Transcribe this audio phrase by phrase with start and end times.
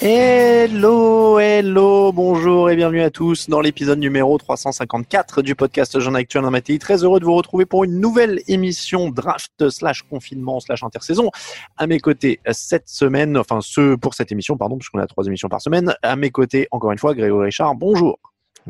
[0.00, 6.44] Hello, hello, bonjour et bienvenue à tous dans l'épisode numéro 354 du podcast Jean Actuel
[6.44, 6.78] dans Matéi.
[6.78, 11.30] Très heureux de vous retrouver pour une nouvelle émission draft slash confinement slash intersaison.
[11.76, 15.48] À mes côtés cette semaine, enfin ce pour cette émission, pardon, puisqu'on a trois émissions
[15.48, 15.94] par semaine.
[16.02, 17.74] À mes côtés, encore une fois, Grégory Richard.
[17.74, 18.18] Bonjour.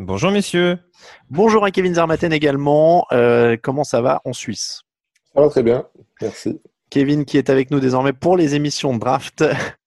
[0.01, 0.79] Bonjour messieurs.
[1.29, 3.05] Bonjour à Kevin Zarmaten également.
[3.11, 4.83] Euh, comment ça va en Suisse?
[5.35, 5.89] Ça va très bien,
[6.23, 6.61] merci.
[6.89, 9.45] Kevin qui est avec nous désormais pour les émissions draft.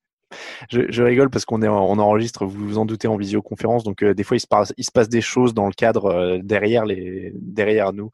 [0.69, 4.03] Je, je, rigole parce qu'on est on enregistre, vous vous en doutez, en visioconférence, donc
[4.03, 6.39] euh, des fois il se passe il se passe des choses dans le cadre euh,
[6.41, 8.11] derrière les derrière nous.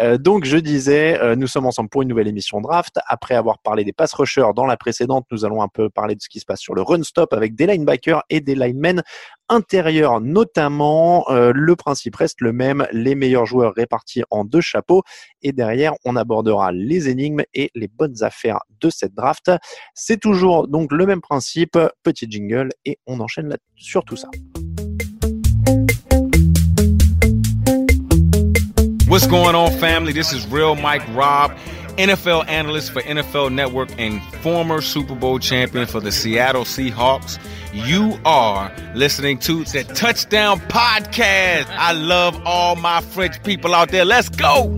[0.00, 2.98] Euh, donc je disais, euh, nous sommes ensemble pour une nouvelle émission draft.
[3.06, 6.20] Après avoir parlé des pass rushers dans la précédente, nous allons un peu parler de
[6.20, 9.02] ce qui se passe sur le run stop avec des linebackers et des linemen
[9.48, 11.24] intérieurs notamment.
[11.28, 15.02] le principe reste le même, les meilleurs joueurs répartis en deux chapeaux
[15.42, 19.50] et derrière on abordera les énigmes et les bonnes affaires de cette draft.
[19.94, 24.28] C'est toujours donc le même principe petit jingle et on enchaîne sur tout ça.
[29.08, 30.12] What's going on, family?
[30.12, 31.52] This is Real Mike Robb,
[31.96, 37.38] NFL analyst for NFL Network and former Super Bowl champion for the Seattle Seahawks.
[37.72, 41.66] You are listening to the Touchdown Podcast.
[41.68, 44.04] I love all my French people out there.
[44.04, 44.74] Let's go!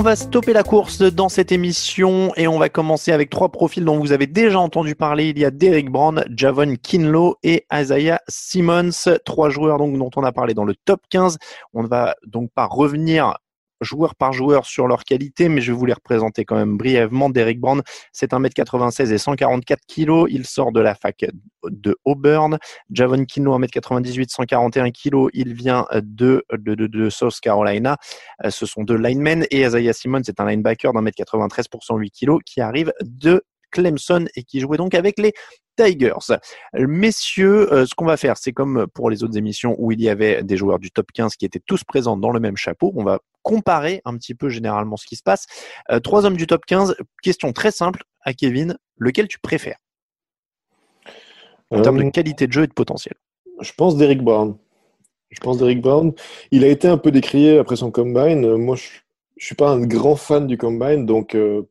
[0.00, 3.84] On va stopper la course dans cette émission et on va commencer avec trois profils
[3.84, 5.28] dont vous avez déjà entendu parler.
[5.28, 10.32] Il y a Derek Brown, Javon Kinlow et Isaiah Simmons, trois joueurs dont on a
[10.32, 11.36] parlé dans le top 15.
[11.74, 13.36] On ne va donc pas revenir
[13.80, 17.30] joueur par joueur sur leur qualité, mais je vais vous les représenter quand même brièvement.
[17.30, 17.82] Derek Brown,
[18.12, 20.26] c'est 1m96 et 144 kg.
[20.28, 21.24] Il sort de la fac
[21.64, 22.58] de Auburn.
[22.90, 25.28] Javon Kinlo, 1m98, 141 kg.
[25.32, 27.96] Il vient de, de, de, de, South Carolina.
[28.48, 29.46] Ce sont deux linemen.
[29.50, 33.42] Et Isaiah Simmons, c'est un linebacker d'un mètre 93 pour 108 kg qui arrive de
[33.70, 35.32] Clemson et qui jouait donc avec les
[35.76, 36.12] Tigers.
[36.74, 40.08] Messieurs, euh, ce qu'on va faire, c'est comme pour les autres émissions où il y
[40.08, 42.92] avait des joueurs du top 15 qui étaient tous présents dans le même chapeau.
[42.96, 45.46] On va comparer un petit peu généralement ce qui se passe.
[45.90, 49.78] Euh, trois hommes du top 15, question très simple à Kevin, lequel tu préfères?
[51.70, 53.14] En Euh, termes de qualité de jeu et de potentiel
[53.60, 54.56] Je pense d'Eric Brown.
[55.30, 56.12] Je pense d'Eric Brown.
[56.50, 58.44] Il a été un peu décrié après son combine.
[58.44, 58.88] Euh, Moi, je,
[59.36, 61.62] je suis pas un grand fan du combine, donc euh,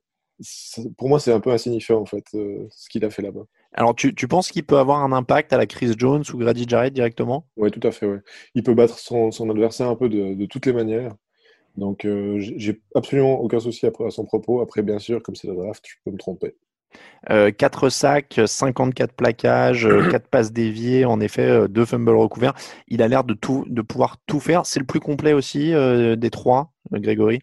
[0.98, 3.44] pour moi, c'est un peu insignifiant en fait euh, ce qu'il a fait là-bas.
[3.74, 6.66] Alors, tu, tu penses qu'il peut avoir un impact à la Chris Jones ou Grady
[6.68, 7.46] Jarrett directement?
[7.58, 8.08] Oui, tout à fait.
[8.08, 8.20] Ouais.
[8.56, 11.14] Il peut battre son, son adversaire un peu de, de toutes les manières.
[11.80, 14.62] Donc, euh, j'ai absolument aucun souci après à son propos.
[14.62, 16.56] Après, bien sûr, comme c'est la draft, je peux me tromper.
[17.30, 22.54] Euh, 4 sacs, 54 plaquages, 4 passes déviées, en effet, euh, 2 fumbles recouverts.
[22.88, 24.66] Il a l'air de, tout, de pouvoir tout faire.
[24.66, 27.40] C'est le plus complet aussi euh, des trois, euh, Grégory?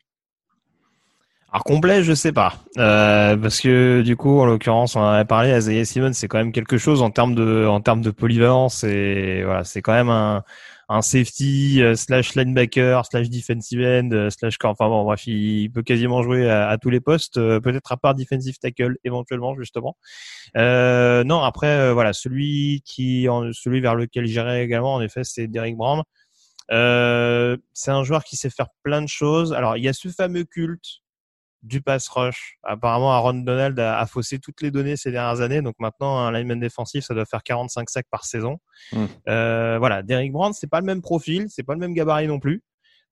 [1.52, 5.24] Alors complet, je sais pas, euh, parce que du coup, en l'occurrence, on en avait
[5.24, 5.56] parlé.
[5.56, 9.42] Isaiah Simmons, c'est quand même quelque chose en termes de, en termes de polyvalence et
[9.42, 10.44] voilà, c'est quand même un,
[10.88, 15.82] un safety euh, slash linebacker slash defensive end euh, slash enfin bon bref, il, peut
[15.82, 19.96] quasiment jouer à, tous les postes, euh, peut-être à part defensive tackle éventuellement justement.
[20.56, 25.48] Euh, non, après euh, voilà, celui qui, celui vers lequel j'irai également, en effet, c'est
[25.48, 26.02] Derek Brown.
[26.70, 29.52] C'est un joueur qui sait faire plein de choses.
[29.52, 31.02] Alors il y a ce fameux culte
[31.66, 32.58] du pass rush.
[32.62, 35.62] Apparemment, Aaron Donald a, a, faussé toutes les données ces dernières années.
[35.62, 38.58] Donc maintenant, un lineman défensif, ça doit faire 45 sacs par saison.
[38.92, 39.04] Mm.
[39.28, 42.38] Euh, voilà, Derrick Brown, c'est pas le même profil, c'est pas le même gabarit non
[42.38, 42.62] plus.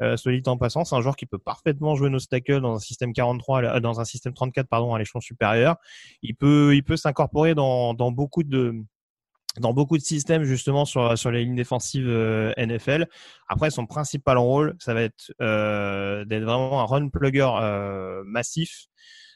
[0.03, 2.75] Euh, soit dit en passant, c'est un joueur qui peut parfaitement jouer nos tackles dans
[2.75, 5.77] un système 43, euh, dans un système 34 pardon à l'échelon supérieur.
[6.23, 8.75] Il peut, il peut s'incorporer dans, dans beaucoup de
[9.61, 13.07] dans beaucoup de systèmes justement sur sur les lignes défensives euh, NFL.
[13.49, 18.89] Après, son principal rôle, ça va être euh, d'être vraiment un run plugger euh, massif,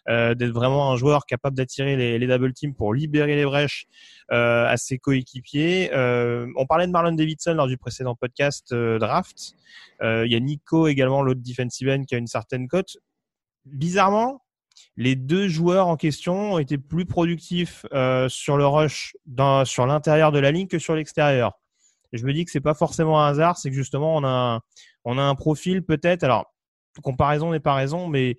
[0.08, 3.86] euh, d'être vraiment un joueur capable d'attirer les, les, double teams pour libérer les brèches
[4.32, 5.90] euh, à ses coéquipiers.
[5.92, 9.54] Euh, on parlait de Marlon Davidson lors du précédent podcast draft.
[10.00, 12.96] Il y a Nico également, l'autre defensive end qui a une certaine cote.
[13.66, 14.40] Bizarrement,
[14.98, 19.16] les deux joueurs en question ont été plus productifs euh, sur le rush
[19.64, 21.52] sur l'intérieur de la ligne que sur l'extérieur.
[22.12, 24.60] Je me dis que c'est pas forcément un hasard, c'est que justement on a un,
[25.04, 26.24] on a un profil peut-être.
[26.24, 26.52] Alors
[27.00, 28.38] comparaison n'est pas raison, mais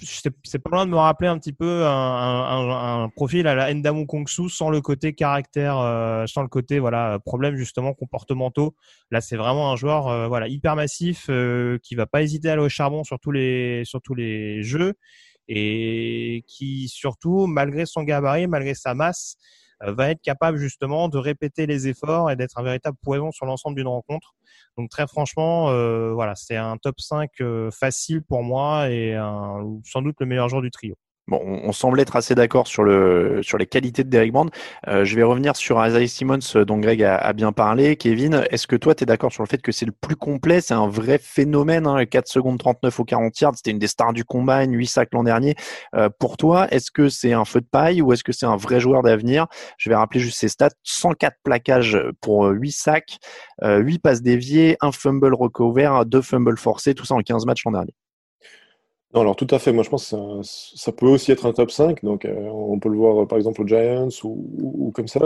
[0.00, 3.74] c'est pas loin de me rappeler un petit peu un, un, un profil à la
[3.74, 8.74] Ndamu Kongsu sans le côté caractère, euh, sans le côté voilà problème justement comportementaux.
[9.10, 12.52] Là, c'est vraiment un joueur euh, voilà hyper massif euh, qui va pas hésiter à
[12.54, 14.94] aller au charbon sur tous les sur tous les jeux
[15.48, 19.36] et qui surtout, malgré son gabarit, malgré sa masse,
[19.82, 23.46] euh, va être capable justement de répéter les efforts et d'être un véritable poison sur
[23.46, 24.34] l'ensemble d'une rencontre.
[24.76, 29.78] Donc très franchement, euh, voilà, c'est un top 5 euh, facile pour moi et un,
[29.84, 30.96] sans doute le meilleur joueur du trio.
[31.28, 34.50] Bon, on, semble être assez d'accord sur le sur les qualités de Derek Brand.
[34.86, 37.96] Euh, je vais revenir sur Isaiah Simmons euh, dont Greg a, bien parlé.
[37.96, 40.62] Kevin, est-ce que toi tu es d'accord sur le fait que c'est le plus complet?
[40.62, 41.86] C'est un vrai phénomène.
[41.86, 45.10] Hein, 4 secondes 39 au 40 yards, c'était une des stars du combat, 8 sacs
[45.12, 45.54] l'an dernier.
[45.94, 48.56] Euh, pour toi, est-ce que c'est un feu de paille ou est-ce que c'est un
[48.56, 49.48] vrai joueur d'avenir?
[49.76, 53.18] Je vais rappeler juste ses stats 104 plaquages pour 8 sacs,
[53.62, 57.72] 8 passes déviées, un fumble recover, deux fumbles forcés, tout ça en 15 matchs l'an
[57.72, 57.92] dernier.
[59.14, 59.72] Non, alors tout à fait.
[59.72, 62.04] Moi, je pense que ça, peut aussi être un top 5.
[62.04, 65.20] Donc, euh, on peut le voir, par exemple, aux Giants ou, comme ça.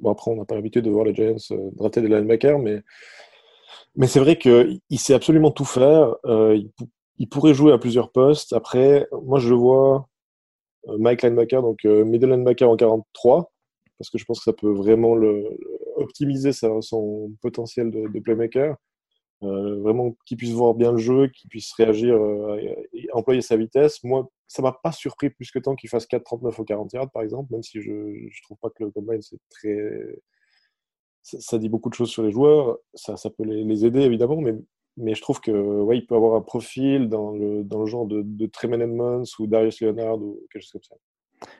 [0.00, 2.82] Bon, après, on n'a pas l'habitude de voir les Giants euh, drafter des linebackers, mais,
[4.06, 6.16] c'est vrai qu'il sait absolument tout faire.
[6.26, 6.60] Euh,
[7.18, 8.52] il, pourrait jouer à plusieurs postes.
[8.52, 10.08] Après, moi, je vois,
[10.88, 13.52] euh, Mike linebacker, donc euh, middle linebacker en 43,
[13.98, 15.16] parce que je pense que ça peut vraiment
[15.96, 18.76] optimiser son potentiel de playmaker.
[19.44, 22.58] Euh, vraiment qu'il puisse voir bien le jeu, qu'il puisse réagir euh,
[22.92, 24.02] et employer sa vitesse.
[24.02, 27.22] Moi, ça m'a pas surpris plus que tant qu'il fasse 4,39 au 40 yards, par
[27.22, 29.78] exemple, même si je, je trouve pas que le combine c'est très.
[31.22, 32.78] Ça, dit beaucoup de choses sur les joueurs.
[32.94, 34.54] Ça, peut les, aider évidemment, mais,
[34.96, 38.22] mais je trouve que ouais, peut avoir un profil dans le, dans le genre de,
[38.22, 40.96] de Tremaine Edmonds ou Darius Leonard ou quelque chose comme ça.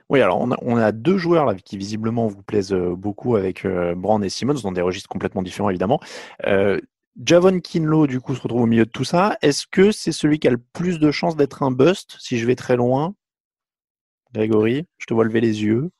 [0.08, 4.24] Oui, alors on a, deux joueurs là qui visiblement vous plaisent beaucoup avec euh, Brand
[4.24, 6.00] et Simmons, dans des registres complètement différents évidemment.
[6.46, 6.80] Euh,
[7.24, 9.36] Javon Kinlo, du coup, se retrouve au milieu de tout ça.
[9.42, 12.46] Est-ce que c'est celui qui a le plus de chances d'être un bust si je
[12.46, 13.14] vais très loin?
[14.32, 15.90] Grégory, je te vois lever les yeux.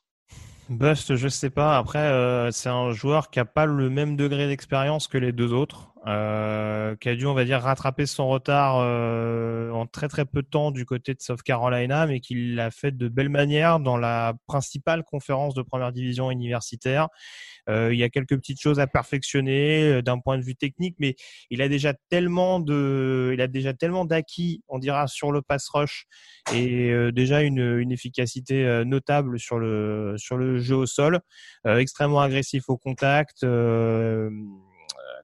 [0.69, 1.77] Bust, je sais pas.
[1.77, 5.53] Après, euh, c'est un joueur qui a pas le même degré d'expérience que les deux
[5.53, 10.27] autres, euh, qui a dû, on va dire, rattraper son retard euh, en très très
[10.27, 13.81] peu de temps du côté de South Carolina, mais qui l'a fait de belle manière
[13.81, 17.09] dans la principale conférence de première division universitaire.
[17.69, 20.97] Euh, il y a quelques petites choses à perfectionner euh, d'un point de vue technique,
[20.99, 21.17] mais
[21.51, 25.69] il a déjà tellement de, il a déjà tellement d'acquis, on dira, sur le pass
[25.69, 26.07] rush
[26.55, 27.59] et euh, déjà une,
[27.91, 31.21] efficacité notable sur le sur le jeu au sol,
[31.65, 33.45] extrêmement agressif au contact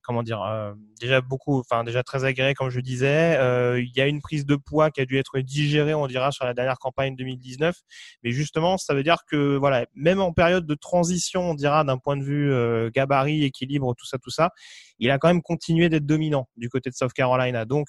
[0.05, 3.37] comment dire, euh, déjà beaucoup, enfin déjà très agréé comme je disais.
[3.39, 6.31] Euh, il y a une prise de poids qui a dû être digérée, on dira,
[6.31, 7.75] sur la dernière campagne 2019.
[8.23, 11.99] Mais justement, ça veut dire que voilà, même en période de transition, on dira d'un
[11.99, 14.51] point de vue euh, gabarit, équilibre, tout ça, tout ça,
[14.99, 17.65] il a quand même continué d'être dominant du côté de South Carolina.
[17.65, 17.89] Donc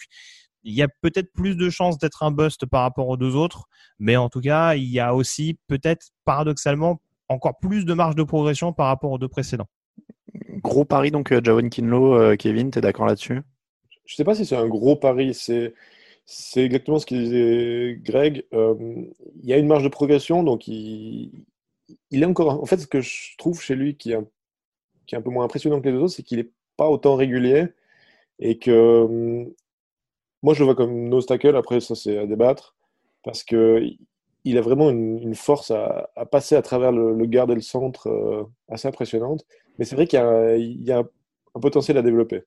[0.63, 3.65] il y a peut-être plus de chances d'être un bust par rapport aux deux autres,
[3.99, 8.23] mais en tout cas, il y a aussi peut-être paradoxalement encore plus de marge de
[8.23, 9.67] progression par rapport aux deux précédents.
[10.65, 13.41] Gros pari donc euh, Javon Kinlo, euh, Kevin, tu es d'accord là-dessus?
[14.05, 15.75] Je sais pas si c'est un gros pari, c'est
[16.25, 18.45] c'est exactement ce qu'il disait Greg.
[18.51, 18.73] Euh,
[19.43, 21.45] il y a une marge de progression, donc il,
[22.09, 22.61] il est encore.
[22.61, 24.25] En fait, ce que je trouve chez lui qui est un,
[25.05, 27.67] qui est un peu moins impressionnant que les autres, c'est qu'il n'est pas autant régulier
[28.39, 29.45] et que
[30.41, 31.55] moi je le vois comme no tackle.
[31.55, 32.75] Après, ça c'est à débattre
[33.23, 33.83] parce que
[34.45, 38.87] il a vraiment une, force à, passer à travers le, garde et le centre assez
[38.87, 39.45] impressionnante.
[39.77, 42.43] Mais c'est vrai qu'il y, y, a un potentiel à développer.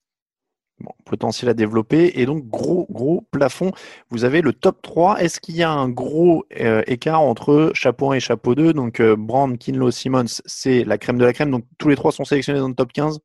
[0.80, 3.72] Bon, potentiel à développer et donc gros gros plafond.
[4.10, 5.20] Vous avez le top 3.
[5.20, 9.00] Est-ce qu'il y a un gros euh, écart entre chapeau 1 et chapeau 2 Donc
[9.00, 11.50] euh, Brand, Kinlo, Simmons, c'est la crème de la crème.
[11.50, 13.18] Donc tous les trois sont sélectionnés dans le top 15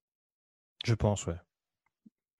[0.83, 1.35] Je pense, ouais.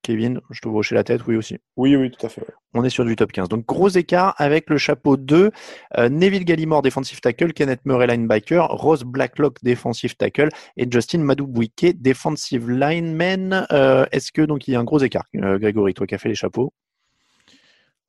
[0.04, 1.58] Kevin, je te vois hocher la tête, oui aussi.
[1.78, 2.42] Oui, oui, tout à fait.
[2.42, 2.54] ouais.
[2.76, 3.50] On est sur du top 15.
[3.50, 5.52] Donc gros écart avec le chapeau 2,
[5.98, 12.02] euh, Neville Gallimore defensive tackle, Kenneth Murray linebacker, Ross Blacklock defensive tackle et Justin Madubwike
[12.02, 13.66] defensive lineman.
[13.72, 16.20] Euh, Est-ce que donc il y a un gros écart, euh, Grégory, toi qui as
[16.20, 16.74] fait les chapeaux?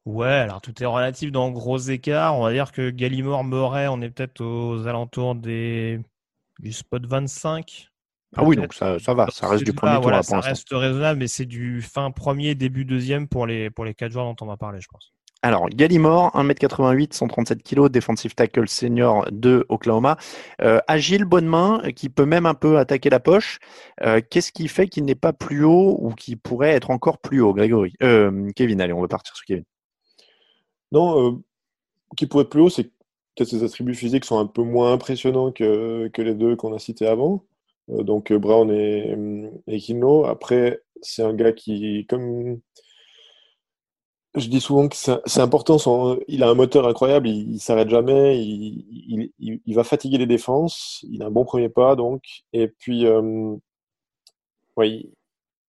[0.04, 2.36] Ouais, alors tout est relatif dans gros écarts.
[2.36, 6.00] On va dire que Gallimore, Murray, on est peut-être aux alentours des
[6.58, 7.90] du spot 25.
[8.36, 10.68] Ah oui, donc ça, ça va, ça reste du premier pas, tour voilà, ça reste
[10.70, 14.36] raisonnable, mais c'est du fin premier, début deuxième pour les pour les quatre joueurs dont
[14.40, 15.12] on va parler, je pense.
[15.44, 20.16] Alors, Gallimore, 1m88, 137 kg, defensive tackle senior de Oklahoma.
[20.62, 23.58] Euh, agile, bonne main, qui peut même un peu attaquer la poche.
[24.00, 27.42] Euh, Qu'est-ce qui fait qu'il n'est pas plus haut ou qui pourrait être encore plus
[27.42, 27.92] haut, Grégory?
[28.02, 29.64] Euh, Kevin, allez, on va partir sur Kevin.
[30.92, 31.38] Non, euh,
[32.16, 32.90] qui pourrait être plus haut, c'est que
[33.36, 36.78] peut-être ses attributs physiques sont un peu moins impressionnants que, que les deux qu'on a
[36.78, 37.44] cités avant.
[37.90, 39.16] Euh, donc euh, Brown et,
[39.66, 40.24] et Kinlo.
[40.24, 42.60] Après, c'est un gars qui, comme
[44.34, 45.76] je dis souvent que c'est important,
[46.26, 51.22] il a un moteur incroyable, il, il s'arrête jamais, il, va fatiguer les défenses, il
[51.22, 52.22] a un bon premier pas donc,
[52.52, 53.54] et puis euh,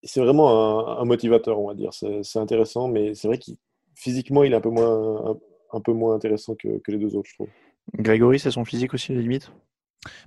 [0.03, 1.91] c'est vraiment un, motivateur, on va dire.
[1.93, 3.57] C'est intéressant, mais c'est vrai qu'il
[3.95, 7.49] physiquement il est un peu moins intéressant que, les deux autres, je trouve.
[7.93, 9.51] Grégory, c'est son physique aussi, la limite?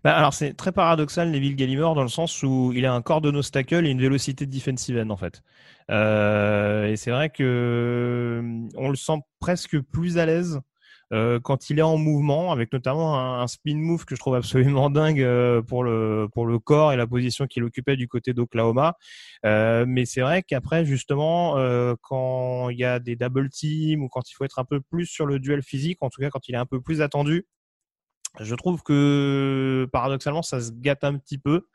[0.04, 3.20] Bah, alors c'est très paradoxal Neville Gallimore dans le sens où il a un corps
[3.20, 5.42] de nose tackle et une vélocité de defensive end en fait.
[5.90, 10.60] Euh, et c'est vrai que euh, on le sent presque plus à l'aise
[11.12, 14.90] euh, quand il est en mouvement, avec notamment un, spin move que je trouve absolument
[14.90, 18.96] dingue euh, pour le pour le corps et la position qu'il occupait du côté d'Oklahoma.
[19.46, 24.08] Euh, mais c'est vrai qu'après justement euh, quand il y a des double teams ou
[24.08, 26.48] quand il faut être un peu plus sur le duel physique, en tout cas quand
[26.48, 27.46] il est un peu plus attendu,
[28.40, 31.66] je trouve que paradoxalement, ça se gâte un petit peu.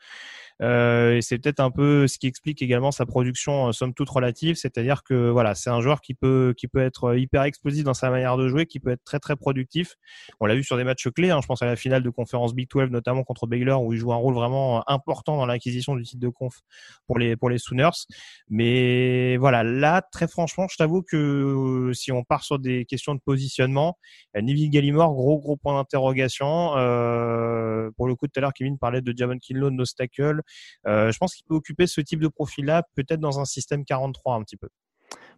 [0.62, 4.10] Euh, et c'est peut-être un peu ce qui explique également sa production euh, somme toute
[4.10, 7.94] relative, c'est-à-dire que voilà, c'est un joueur qui peut qui peut être hyper explosif dans
[7.94, 9.96] sa manière de jouer, qui peut être très très productif.
[10.40, 12.54] On l'a vu sur des matchs clés, hein, je pense à la finale de conférence
[12.54, 16.04] Big 12 notamment contre Baylor où il joue un rôle vraiment important dans l'acquisition du
[16.04, 16.62] titre de conf
[17.08, 18.06] pour les pour les Sooners.
[18.50, 23.16] Mais voilà, là très franchement, je t'avoue que euh, si on part sur des questions
[23.16, 23.98] de positionnement,
[24.38, 26.76] euh, Neville Gallimore, gros gros point d'interrogation.
[26.78, 30.42] Euh, pour le coup, tout à l'heure, Kevin parlait de Javon Kinlo, de Nostacle.
[30.88, 34.36] Euh, je pense qu'il peut occuper ce type de profil-là, peut-être dans un système 43
[34.36, 34.70] un petit peu.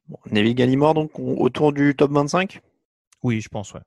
[0.07, 2.62] Bon, Neville Gallimore, donc on- autour du top 25
[3.24, 3.81] Oui, je pense, ouais.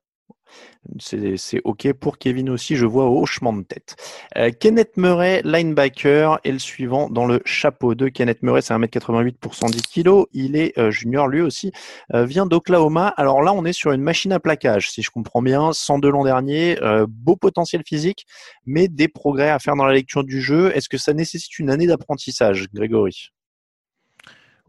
[0.99, 3.95] C'est OK pour Kevin aussi, je vois au hochement de tête.
[4.37, 9.33] Euh, Kenneth Murray, linebacker, est le suivant dans le chapeau de Kenneth Murray, c'est 1m88
[9.33, 10.25] pour 110 kg.
[10.33, 11.71] Il est euh, junior, lui aussi,
[12.13, 13.07] euh, vient d'Oklahoma.
[13.17, 15.73] Alors là, on est sur une machine à plaquage, si je comprends bien.
[15.73, 18.25] 102 l'an dernier, euh, beau potentiel physique,
[18.65, 20.71] mais des progrès à faire dans la lecture du jeu.
[20.75, 23.31] Est-ce que ça nécessite une année d'apprentissage, Grégory?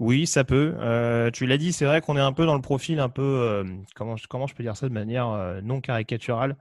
[0.00, 0.74] Oui, ça peut.
[0.80, 3.22] Euh, tu l'as dit, c'est vrai qu'on est un peu dans le profil un peu
[3.22, 3.64] euh,
[3.94, 6.56] comment comment je peux dire ça de manière euh, non caricaturale?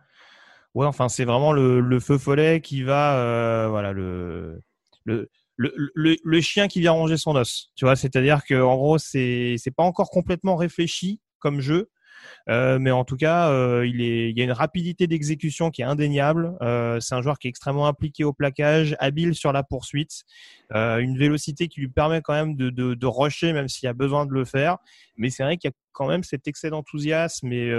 [0.76, 4.62] Ouais, enfin c'est vraiment le, le feu follet qui va euh, voilà le
[5.06, 5.72] le le,
[6.24, 7.72] le, chien qui vient ronger son os.
[7.76, 11.90] Tu vois, c'est-à-dire que en gros c'est c'est pas encore complètement réfléchi comme jeu.
[12.50, 16.58] Euh, mais en tout cas, euh, il, y a une rapidité d'exécution qui est indéniable.
[16.62, 20.24] Euh, c'est un joueur qui est extrêmement impliqué au plaquage, habile sur la poursuite,
[20.74, 23.94] euh, une vélocité qui lui permet quand même de, de, rusher même s'il y a
[23.94, 24.78] besoin de le faire.
[25.18, 27.72] Mais c'est vrai qu'il y a quand même cet excès d'enthousiasme et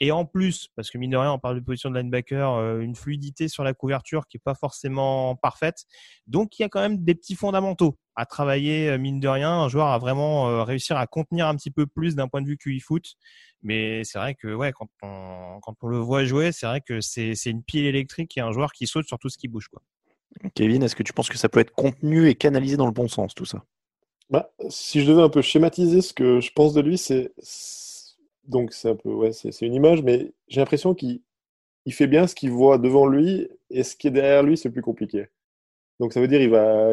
[0.00, 2.80] et en plus, parce que mine de rien, on parle de position de linebacker, euh,
[2.80, 5.84] une fluidité sur la couverture qui est pas forcément parfaite.
[6.26, 9.50] Donc il y a quand même des petits fondamentaux à travailler, euh, mine de rien.
[9.50, 12.46] Un joueur a vraiment euh, réussir à contenir un petit peu plus d'un point de
[12.46, 13.14] vue QI foot.
[13.62, 17.00] Mais c'est vrai que ouais, quand on, quand on le voit jouer, c'est vrai que
[17.00, 19.68] c'est c'est une pile électrique et un joueur qui saute sur tout ce qui bouge.
[19.68, 19.80] Quoi.
[20.54, 23.08] Kevin, est-ce que tu penses que ça peut être contenu et canalisé dans le bon
[23.08, 23.64] sens, tout ça?
[24.28, 27.32] Bah, si je devais un peu schématiser ce que je pense de lui, c'est
[28.48, 31.20] donc c'est un peu ouais, c'est une image, mais j'ai l'impression qu'il
[31.86, 34.70] il fait bien ce qu'il voit devant lui et ce qui est derrière lui, c'est
[34.70, 35.26] plus compliqué.
[36.00, 36.92] Donc ça veut dire il va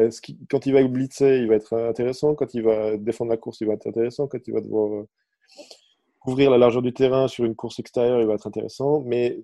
[0.50, 3.66] quand il va blitzer, il va être intéressant, quand il va défendre la course, il
[3.66, 5.08] va être intéressant, quand il va devoir euh,
[6.20, 9.42] couvrir la largeur du terrain sur une course extérieure, il va être intéressant, mais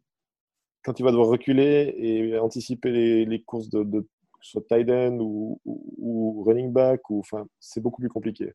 [0.84, 2.90] quand il va devoir reculer et anticiper
[3.26, 4.06] les, courses de, de
[4.40, 8.52] soit tight end ou, ou, ou running back, ou enfin c'est beaucoup plus compliqué.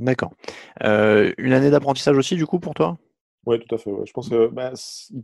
[0.00, 0.32] D'accord.
[0.82, 2.98] Euh, une année d'apprentissage aussi, du coup, pour toi?
[3.46, 3.90] Oui, tout à fait.
[3.90, 4.06] ouais.
[4.06, 4.72] Je pense que bah,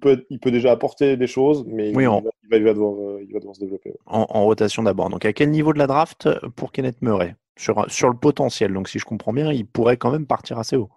[0.01, 2.65] peut, il peut déjà apporter des choses, mais Oui, il, en- va, il, va, il
[2.65, 3.91] va devoir, euh, il va devoir se développer.
[3.91, 3.97] ouais.
[4.07, 5.11] en, en rotation d'abord.
[5.11, 7.37] Donc, à quel niveau de la draft pour Kenneth Murray?
[7.59, 8.73] Sur, sur le potentiel.
[8.73, 10.91] Donc, si je comprends bien, il pourrait quand même partir assez haut.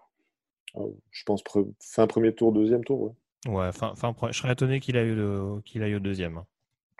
[0.77, 0.81] Euh,
[1.12, 3.01] Je pense pre- fin premier tour, deuxième tour.
[3.01, 3.12] ouais.
[3.48, 6.43] Ouais, fin, fin, je serais étonné qu'il aille, au- qu'il aille au deuxième.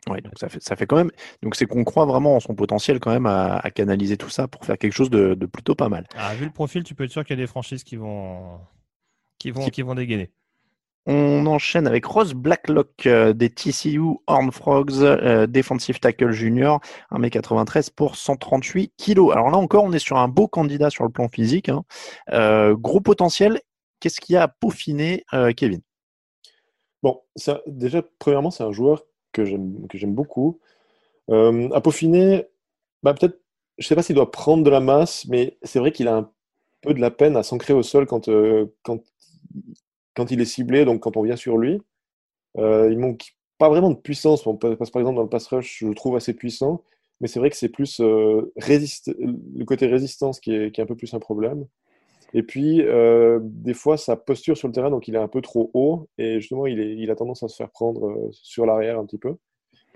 [0.08, 1.12] Ouais, donc ça fait, ça fait quand même.
[1.44, 4.48] Donc c'est qu'on croit vraiment en son potentiel quand même à, à canaliser tout ça
[4.48, 6.08] pour faire quelque chose de, de plutôt pas mal.
[6.16, 8.60] Ah, vu le profil, tu peux être sûr qu'il y a des franchises qui vont,
[9.38, 10.32] qui vont, Qui- qui vont dégainer.
[11.06, 17.90] On enchaîne avec Ross Blacklock euh, des TCU Horned Frogs, euh, Defensive Tackle Junior, 1m93
[17.96, 19.32] pour 138 kilos.
[19.34, 21.70] Alors là encore, on est sur un beau candidat sur le plan physique.
[21.70, 21.84] hein.
[22.32, 23.60] Euh, gros potentiel.
[24.00, 25.82] Qu'est-ce qu'il y a à peaufiner, euh, Kevin?
[27.02, 30.60] Bon, ça, déjà, premièrement, c'est un joueur que j'aime beaucoup.
[31.32, 32.48] Euh, à peaufiner,
[33.04, 33.40] bah, peut-être,
[33.78, 36.32] je sais pas s'il doit prendre de la masse, mais c'est vrai qu'il a un
[36.82, 39.02] peu de la peine à s'ancrer au sol quand, euh, quand,
[40.16, 41.82] quand il est ciblé, donc quand on vient sur lui.
[42.58, 44.48] Euh, il manque pas vraiment de puissance.
[44.48, 46.84] On passe par exemple dans le pass rush, je le trouve assez puissant,
[47.22, 50.86] mais c'est vrai que c'est plus euh, résist- le côté résistance qui est, qui est
[50.86, 51.68] un peu plus un problème.
[52.34, 55.42] Et puis, euh, des fois, sa posture sur le terrain, donc il est un peu
[55.42, 59.06] trop haut, et justement, il, a tendance à se faire prendre euh, sur l'arrière un
[59.06, 59.36] petit peu.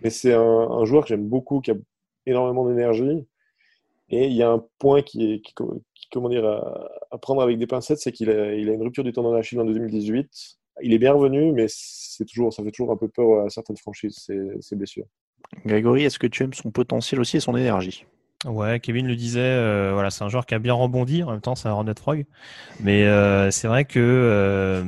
[0.01, 1.75] Mais c'est un, un joueur que j'aime beaucoup, qui a
[2.25, 3.27] énormément d'énergie.
[4.09, 5.53] Et il y a un point qui est, qui,
[6.11, 9.03] comment dire, à, à prendre avec des pincettes, c'est qu'il a, il a une rupture
[9.03, 10.27] du tendon d'Achille en 2018.
[10.81, 13.77] Il est bien revenu, mais c'est toujours, ça fait toujours un peu peur à certaines
[13.77, 15.05] franchises, ces, ces blessures.
[15.65, 18.05] Grégory, est-ce que tu aimes son potentiel aussi et son énergie?
[18.45, 21.23] Ouais, Kevin le disait, euh, voilà, c'est un joueur qui a bien rebondi.
[21.23, 22.25] En même temps, c'est un Hornet Frog,
[22.81, 24.83] mais euh, c'est vrai que euh,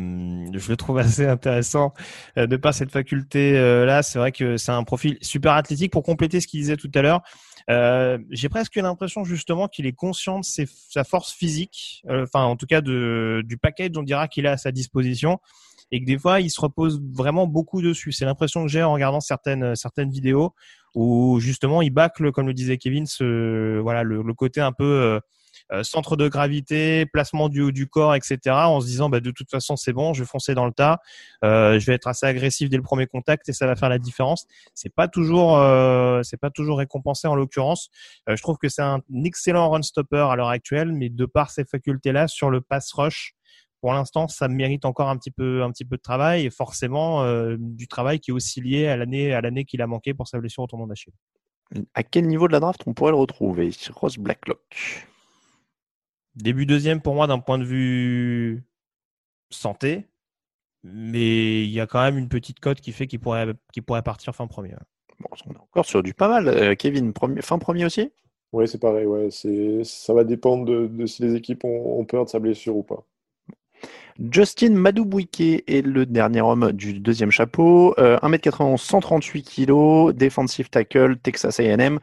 [0.52, 1.94] je le trouve assez intéressant
[2.38, 4.04] euh, de par cette faculté euh, là.
[4.04, 5.94] C'est vrai que c'est un profil super athlétique.
[5.94, 7.22] Pour compléter ce qu'il disait tout à l'heure,
[7.70, 12.66] euh, j'ai presque l'impression justement qu'il est conscient de sa force physique, enfin en tout
[12.66, 15.40] cas de, du package, on dira qu'il a à sa disposition,
[15.92, 18.12] et que des fois il se repose vraiment beaucoup dessus.
[18.12, 20.54] C'est l'impression que j'ai en regardant certaines certaines vidéos
[20.96, 24.84] où justement il bâcle, comme le disait Kevin, ce voilà le, le côté un peu
[24.86, 25.20] euh,
[25.72, 28.40] euh, centre de gravité, placement du haut du corps, etc.
[28.46, 31.00] En se disant bah de toute façon c'est bon, je vais foncer dans le tas,
[31.44, 34.00] euh, je vais être assez agressif dès le premier contact et ça va faire la
[34.00, 34.46] différence.
[34.74, 37.90] C'est pas toujours euh, c'est pas toujours récompensé en l'occurrence.
[38.30, 41.52] Euh, je trouve que c'est un excellent run stopper à l'heure actuelle, mais de par
[41.52, 43.34] ces facultés là sur le pass rush.
[43.86, 47.22] Pour l'instant, ça mérite encore un petit peu, un petit peu de travail et forcément
[47.22, 50.28] euh, du travail qui est aussi lié à l'année, à l'année qu'il a manqué pour
[50.28, 51.14] sa blessure au tendon d'Achille.
[51.94, 55.06] À quel niveau de la draft on pourrait le retrouver Ross Blacklock?
[56.34, 58.64] Début deuxième pour moi d'un point de vue
[59.52, 60.08] santé,
[60.82, 64.02] mais il y a quand même une petite cote qui fait qu'il pourrait, qu'il pourrait
[64.02, 64.74] partir fin premier.
[65.20, 66.48] Bon, on est encore sur du pas mal.
[66.48, 68.12] Euh, Kevin, premier- fin premier aussi?
[68.52, 69.06] Oui, c'est pareil.
[69.06, 72.40] Ouais, c'est, ça va dépendre de, de si les équipes ont, ont peur de sa
[72.40, 73.06] blessure ou pas.
[74.32, 77.94] Justin Madubwike est le dernier homme du deuxième chapeau.
[77.98, 82.00] Euh, 1m91, 138 kg, defensive tackle, Texas A&M.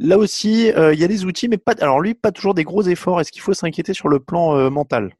[0.00, 1.74] Là aussi, euh, il y a des outils, mais pas.
[1.80, 3.20] Alors lui, pas toujours des gros efforts.
[3.20, 5.14] Est-ce qu'il faut s'inquiéter sur le plan euh, mental?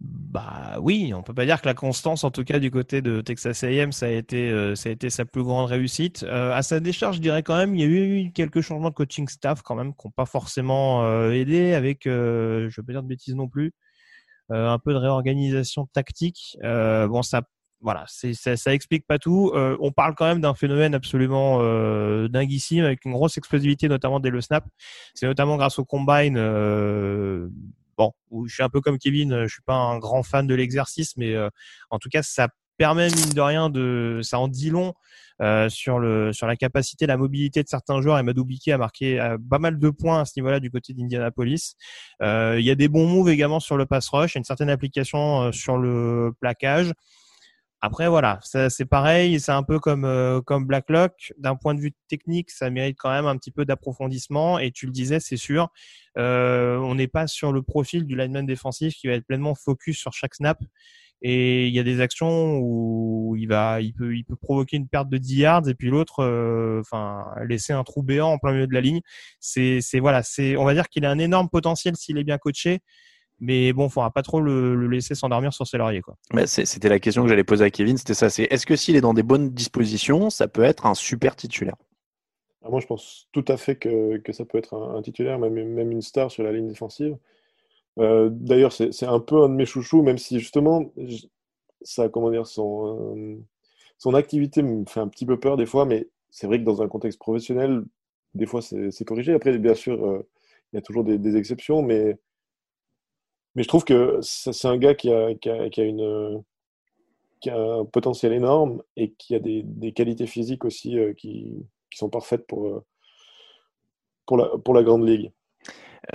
[0.00, 3.20] Bah oui, on peut pas dire que la constance, en tout cas du côté de
[3.20, 6.24] Texas A&M, ça a été, euh, ça a été sa plus grande réussite.
[6.24, 8.94] Euh, à sa décharge, je dirais quand même, il y a eu quelques changements de
[8.94, 13.02] coaching staff quand même qui n'ont pas forcément euh, aidé, avec, je vais pas dire
[13.02, 13.72] de bêtises non plus,
[14.50, 16.58] un peu de réorganisation tactique.
[16.62, 17.42] Bon, ça,
[17.80, 19.52] voilà, ça, ça explique pas tout.
[19.54, 21.60] On parle quand même d'un phénomène absolument
[22.28, 24.66] dinguissime, avec une grosse explosivité, notamment dès le snap.
[25.14, 26.36] C'est notamment grâce au combine.
[27.96, 28.12] Bon,
[28.46, 31.16] je suis un peu comme Kevin, euh, je suis pas un grand fan de l'exercice,
[31.16, 31.48] mais euh,
[31.90, 34.94] en tout cas, ça permet mine de rien de, ça en dit long
[35.42, 38.18] euh, sur le sur la capacité, la mobilité de certains joueurs.
[38.18, 41.76] Et Madou a marqué euh, pas mal de points à ce niveau-là du côté d'Indianapolis.
[42.22, 45.50] Euh, il y a des bons moves également sur le pass rush, une certaine application
[45.52, 46.92] sur le plaquage.
[47.86, 51.34] Après voilà, c'est pareil, c'est un peu comme euh, comme Blacklock.
[51.36, 54.58] D'un point de vue technique, ça mérite quand même un petit peu d'approfondissement.
[54.58, 55.68] Et tu le disais, c'est sûr,
[56.16, 59.98] euh, on n'est pas sur le profil du lineman défensif qui va être pleinement focus
[59.98, 60.62] sur chaque snap.
[61.20, 64.88] Et il y a des actions où il va, il peut, il peut provoquer une
[64.88, 68.52] perte de 10 yards et puis l'autre, euh, enfin, laisser un trou béant en plein
[68.52, 69.02] milieu de la ligne.
[69.40, 72.38] C'est, c'est voilà, c'est, on va dire qu'il a un énorme potentiel s'il est bien
[72.38, 72.80] coaché.
[73.46, 76.16] Mais bon, faudra pas trop le, le laisser s'endormir sur ses lauriers, quoi.
[76.46, 77.98] C'était la question que j'allais poser à Kevin.
[77.98, 78.30] C'était ça.
[78.30, 81.76] C'est est-ce que s'il est dans des bonnes dispositions, ça peut être un super titulaire?
[82.62, 85.38] Ah, moi, je pense tout à fait que, que ça peut être un, un titulaire,
[85.38, 87.18] même, même une star sur la ligne défensive.
[87.98, 90.90] Euh, D'ailleurs, c'est un peu un de mes chouchous, même si justement,
[91.82, 93.36] ça, comment dire, son, euh,
[93.98, 96.80] son activité me fait un petit peu peur des fois, mais c'est vrai que dans
[96.80, 97.84] un contexte professionnel,
[98.32, 99.34] des fois, c'est c'est corrigé.
[99.34, 100.26] Après, bien sûr, euh,
[100.72, 102.16] il y a toujours des, des exceptions, mais,
[103.54, 106.42] mais je trouve que c'est un gars qui a, qui a, qui a une,
[107.40, 111.66] qui a un potentiel énorme et qui a des, des qualités physiques aussi euh, qui,
[111.90, 112.84] qui sont parfaites pour, euh,
[114.26, 115.30] pour, la, pour la grande ligue.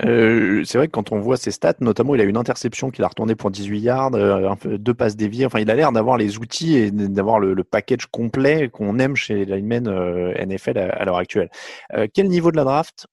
[0.04, 3.04] Euh, c'est vrai que quand on voit ses stats, notamment il a une interception qu'il
[3.04, 5.46] a retourné pour 18 yards, euh, deux passes déviées.
[5.46, 9.16] Enfin, il a l'air d'avoir les outils et d'avoir le, le package complet qu'on aime
[9.16, 11.50] chez les linemen euh, NFL à, à l'heure actuelle.
[11.94, 13.06] Euh, quel niveau de la draft?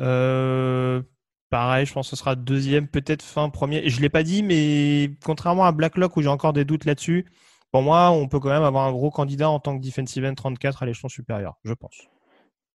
[0.00, 1.02] Euh,
[1.52, 3.86] pareil, je pense que ce sera deuxième, peut-être fin premier.
[3.90, 7.26] Je l'ai pas dit, mais contrairement à Blacklock où j'ai encore des doutes là-dessus,
[7.70, 10.34] pour moi, on peut quand même avoir un gros candidat en tant que defensive end
[10.34, 12.08] 34 à l'échelon supérieur, je pense.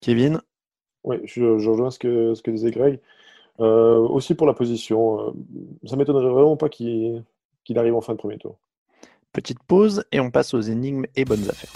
[0.03, 0.43] Kevin?
[1.05, 3.01] Oui, je, je rejoins ce que, ce que disait Greg.
[3.61, 5.33] Euh, aussi pour la position, euh,
[5.87, 7.25] ça m'étonnerait vraiment pas qu'il
[7.65, 8.59] qu'il arrive en fin de premier tour.
[9.33, 11.73] Petite pause et on passe aux énigmes et bonnes affaires.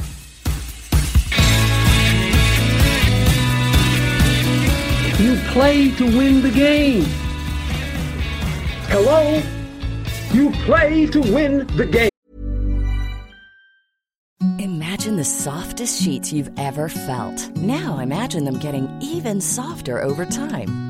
[5.20, 7.04] You play to win the game.
[8.88, 9.42] Hello?
[10.32, 12.08] You play to win the game.
[14.58, 17.54] Imagine the softest sheets you've ever felt.
[17.56, 20.89] Now imagine them getting even softer over time.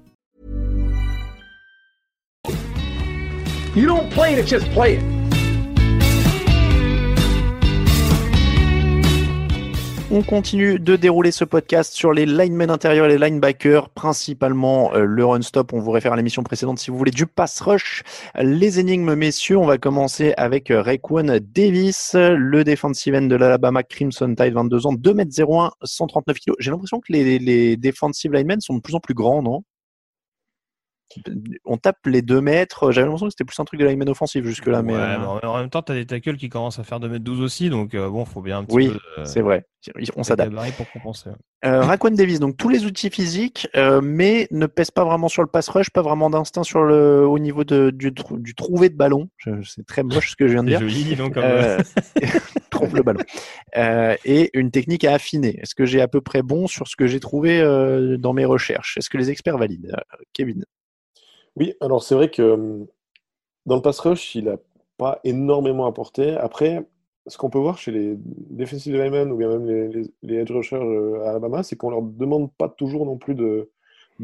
[3.73, 4.99] You don't play just play.
[10.11, 15.05] On continue de dérouler ce podcast sur les linemen intérieurs et les linebackers, principalement euh,
[15.05, 15.71] le run stop.
[15.71, 18.03] On vous réfère à l'émission précédente si vous voulez du pass rush.
[18.35, 23.83] Les énigmes, messieurs, on va commencer avec euh, Raekwon Davis, le defensive end de l'Alabama
[23.83, 26.53] Crimson Tide, 22 ans, 2m01, 139 kg.
[26.59, 29.63] J'ai l'impression que les, les defensive linemen sont de plus en plus grands, non?
[31.65, 32.91] On tape les 2 mètres.
[32.91, 34.81] J'avais l'impression que c'était plus un truc de lineman offensif jusque-là.
[34.81, 36.99] mais, Ouais, euh, mais en même temps, tu as des tackles qui commencent à faire
[36.99, 38.99] 2m12 aussi, donc euh, bon, faut bien un petit Oui, peu.
[39.21, 39.65] euh, c'est vrai.
[40.15, 40.53] On s'adapte.
[40.77, 41.29] pour compenser.
[41.65, 43.67] Euh, Raquan Davis, donc tous les outils physiques,
[44.03, 47.39] mais ne pèse pas vraiment sur le pass rush, pas vraiment d'instinct sur le au
[47.39, 49.29] niveau de, du, du trouvé de ballon.
[49.63, 50.79] C'est très moche ce que je viens de dire.
[50.81, 51.33] joli, donc,
[52.69, 53.21] trompe le ballon.
[53.77, 55.59] Euh, et une technique à affiner.
[55.61, 58.45] Est-ce que j'ai à peu près bon sur ce que j'ai trouvé euh, dans mes
[58.45, 58.97] recherches?
[58.97, 59.95] Est-ce que les experts valident?
[60.33, 60.63] Kevin
[61.55, 62.85] Oui, alors c'est vrai que euh,
[63.65, 64.57] dans le pass rush, il n'a
[64.97, 66.31] pas énormément apporté.
[66.37, 66.85] Après,
[67.27, 70.77] ce qu'on peut voir chez les defensive linemen ou bien même les, les, edge rushers
[70.77, 73.71] euh, à Alabama, c'est qu'on leur demande pas toujours non plus de,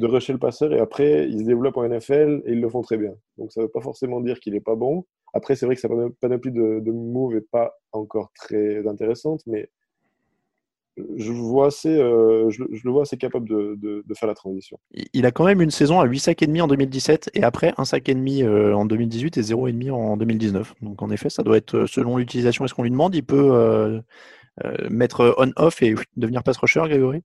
[0.02, 2.98] rusher le passeur et après, ils se développent en NFL et ils le font très
[2.98, 3.14] bien.
[3.38, 5.06] Donc ça veut pas forcément dire qu'il est pas bon.
[5.34, 9.42] Après, c'est vrai que sa pan- panoplie de, de move est pas encore très intéressante,
[9.48, 9.70] mais
[11.18, 14.36] je, vois assez, euh, je, je le vois assez capable de, de, de faire la
[14.36, 14.80] transition.
[15.14, 17.74] Il- a quand même une saison à 8 sacs et demi en 2017 et après
[17.78, 20.74] un sac et demi euh, en 2018 et 0 et demi en 2019.
[20.82, 23.24] Donc en effet, ça doit être euh, selon l'utilisation et ce qu'on lui demande, il
[23.24, 24.02] peut euh,
[24.66, 27.22] euh, mettre on-off et devenir pass rusher, Grégory?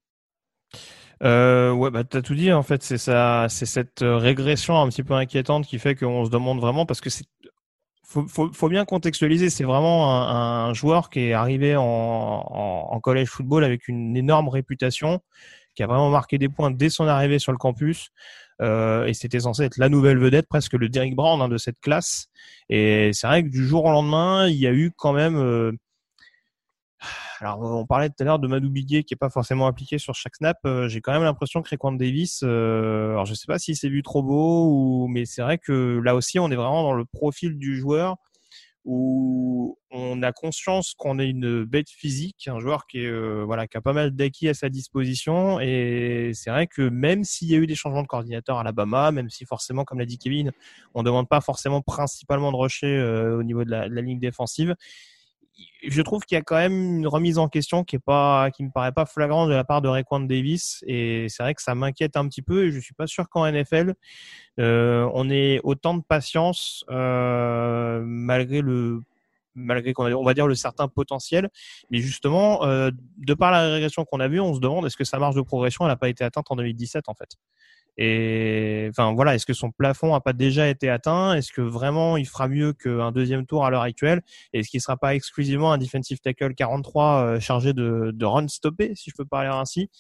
[1.23, 2.83] Euh, ouais, bah, t'as tout dit, en fait.
[2.83, 6.87] C'est ça, c'est cette régression un petit peu inquiétante qui fait qu'on se demande vraiment
[6.87, 7.25] parce que c'est,
[8.13, 9.51] faut, faut, faut bien contextualiser.
[9.51, 14.17] C'est vraiment un, un joueur qui est arrivé en, en, en college football avec une
[14.17, 15.21] énorme réputation,
[15.75, 18.11] qui a vraiment marqué des points dès son arrivée sur le campus.
[18.61, 21.81] Euh, et c'était censé être la nouvelle vedette, presque le Derrick Brown hein, de cette
[21.81, 22.27] classe.
[22.69, 25.73] Et c'est vrai que du jour au lendemain, il y a eu quand même euh,
[27.41, 30.15] alors, on parlait tout à l'heure de Madou Biguet qui est pas forcément appliqué sur
[30.15, 30.59] chaque snap.
[30.65, 33.89] Euh, J'ai quand même l'impression que Raekwon Davis, euh, alors je sais pas si c'est
[33.89, 37.59] vu trop beau mais c'est vrai que là aussi, on est vraiment dans le profil
[37.59, 38.17] du joueur
[38.85, 43.77] où on a conscience qu'on est une bête physique, un joueur qui euh, voilà qui
[43.77, 47.59] a pas mal d'acquis à sa disposition et c'est vrai que même s'il y a
[47.59, 50.51] eu des changements de coordinateur à Alabama, même si forcément comme l'a dit Kevin,
[50.95, 54.75] on demande pas forcément principalement de rusher euh, au niveau de la ligne défensive,
[55.83, 58.65] je trouve qu'il y a quand même une remise en question qui est pas, qui
[58.65, 60.83] me paraît pas flagrante de la part de Raekwon Davis.
[60.87, 63.51] Et c'est vrai que ça m'inquiète un petit peu et je suis pas sûr qu'en
[63.51, 63.95] NFL
[64.59, 69.01] euh, on ait autant de patience euh, malgré le
[69.55, 71.49] malgré qu'on on va dire le certain potentiel.
[71.91, 75.05] Mais justement euh, de par la régression qu'on a vue on se demande est-ce que
[75.05, 77.37] sa marge de progression n'a pas été atteinte en 2017 en fait?
[77.99, 81.35] Et enfin voilà, est-ce que son plafond a pas déjà été atteint?
[81.35, 84.23] Est-ce que vraiment il fera mieux qu'un deuxième tour à l'heure actuelle?
[84.53, 88.95] Est-ce qu'il sera pas exclusivement un defensive tackle 43 euh, chargé de, de run stopper,
[88.95, 89.91] si je peux parler ainsi?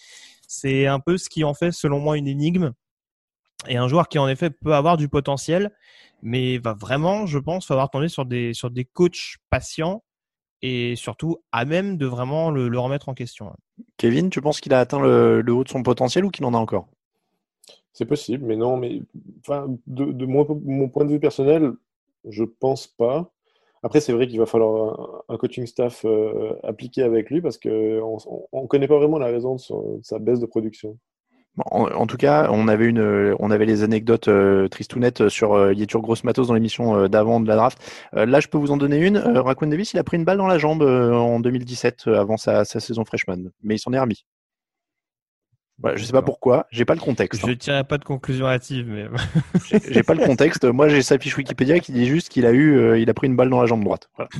[0.48, 2.72] C'est un peu ce qui en fait, selon moi, une énigme.
[3.68, 5.70] Et un joueur qui en effet peut avoir du potentiel,
[6.22, 10.02] mais va vraiment, je pense, falloir tomber sur des sur des coachs patients
[10.62, 13.52] et surtout à même de vraiment le, le remettre en question.
[13.96, 16.54] Kevin, tu penses qu'il a atteint le, le haut de son potentiel ou qu'il en
[16.54, 16.88] a encore?
[17.92, 19.02] C'est possible, mais non, mais
[19.40, 21.72] enfin, de, de mon, mon point de vue personnel,
[22.28, 23.30] je pense pas.
[23.82, 27.58] Après, c'est vrai qu'il va falloir un, un coaching staff euh, appliqué avec lui parce
[27.58, 28.18] qu'on
[28.52, 30.96] ne connaît pas vraiment la raison de, son- de sa baisse de production.
[31.58, 36.00] En, tout cas, on avait une, on avait les anecdotes euh, tristounettes sur euh, Yetur
[36.00, 37.78] Gross Matos dans l'émission euh, d'avant de la draft.
[38.14, 39.18] Euh, là, je peux vous en donner une.
[39.18, 42.18] Euh, Raquan Davis, il a pris une balle dans la jambe euh, en 2017 euh,
[42.18, 44.24] avant sa, sa saison freshman, mais il s'en est remis.
[45.82, 47.40] Voilà, je sais pas pourquoi, j'ai pas le contexte.
[47.40, 47.50] Je hein.
[47.50, 49.06] ne tirerai pas de conclusion hâtive, mais
[49.90, 50.64] J'ai pas le contexte.
[50.64, 53.26] Moi, j'ai sa fiche Wikipédia qui dit juste qu'il a eu, euh, il a pris
[53.26, 54.08] une balle dans la jambe droite.
[54.16, 54.30] Voilà.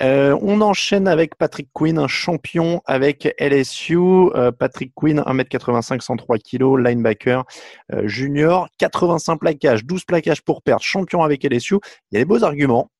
[0.00, 3.96] Euh, on enchaîne avec Patrick Quinn, un champion avec LSU.
[3.96, 7.44] Euh, Patrick Quinn, 1m85, 103 kg, linebacker
[7.92, 11.76] euh, junior, 85 plaquages, 12 plaquages pour perdre, champion avec LSU.
[12.10, 12.90] Il y a des beaux arguments.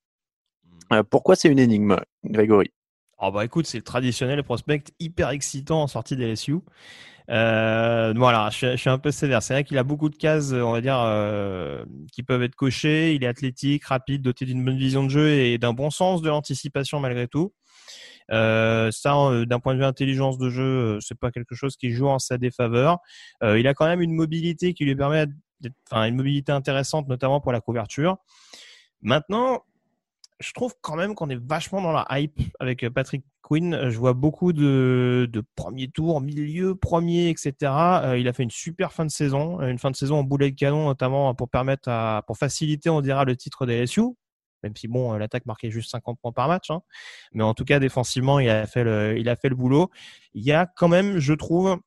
[0.91, 2.71] Euh, pourquoi c'est une énigme, Grégory?
[3.21, 6.59] Oh bah écoute, c'est le traditionnel prospect hyper excitant en sortie des LSU.
[7.29, 9.43] Euh, voilà, je, je suis un peu sévère.
[9.43, 13.13] C'est vrai qu'il a beaucoup de cases, on va dire, euh, qui peuvent être cochées.
[13.13, 16.29] Il est athlétique, rapide, doté d'une bonne vision de jeu et d'un bon sens de
[16.29, 17.53] l'anticipation malgré tout.
[18.31, 21.75] Euh, ça, euh, d'un point de vue intelligence de jeu, euh, c'est pas quelque chose
[21.75, 22.99] qui joue en sa défaveur.
[23.43, 25.25] Euh, il a quand même une mobilité qui lui permet,
[25.91, 28.17] enfin, une mobilité intéressante, notamment pour la couverture.
[29.01, 29.63] Maintenant,
[30.39, 33.89] je trouve quand même qu'on est vachement dans la hype avec euh, Patrick Quinn.
[33.89, 37.53] Je vois beaucoup de, de premier tour, milieu, premier, etc.
[38.03, 40.23] Euh, il a fait une super fin de saison, euh, une fin de saison en
[40.23, 44.01] boulet de canon, notamment pour permettre à, pour faciliter, on dira, le titre des LSU.
[44.63, 46.81] Même si bon, euh, l'attaque marquait juste 50 points par match, hein.
[47.33, 49.89] mais en tout cas défensivement, il a fait le, il a fait le boulot.
[50.33, 51.79] Il y a quand même, je trouve,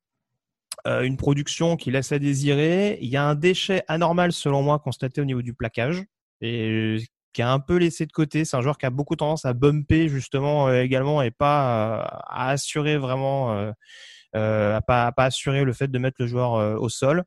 [0.86, 2.98] euh, une production qui laisse à désirer.
[3.02, 6.04] Il y a un déchet anormal, selon moi, constaté au niveau du plaquage
[6.40, 6.98] et euh,
[7.32, 8.44] qui a un peu laissé de côté.
[8.44, 12.04] C'est un joueur qui a beaucoup tendance à bumper justement euh, également et pas euh,
[12.26, 13.72] à assurer vraiment, euh,
[14.36, 17.24] euh, à pas, à pas assurer le fait de mettre le joueur au sol.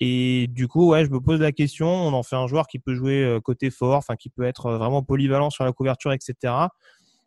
[0.00, 1.88] Et du coup, ouais, je me pose la question.
[1.88, 5.02] On en fait un joueur qui peut jouer côté fort, enfin qui peut être vraiment
[5.02, 6.54] polyvalent sur la couverture, etc.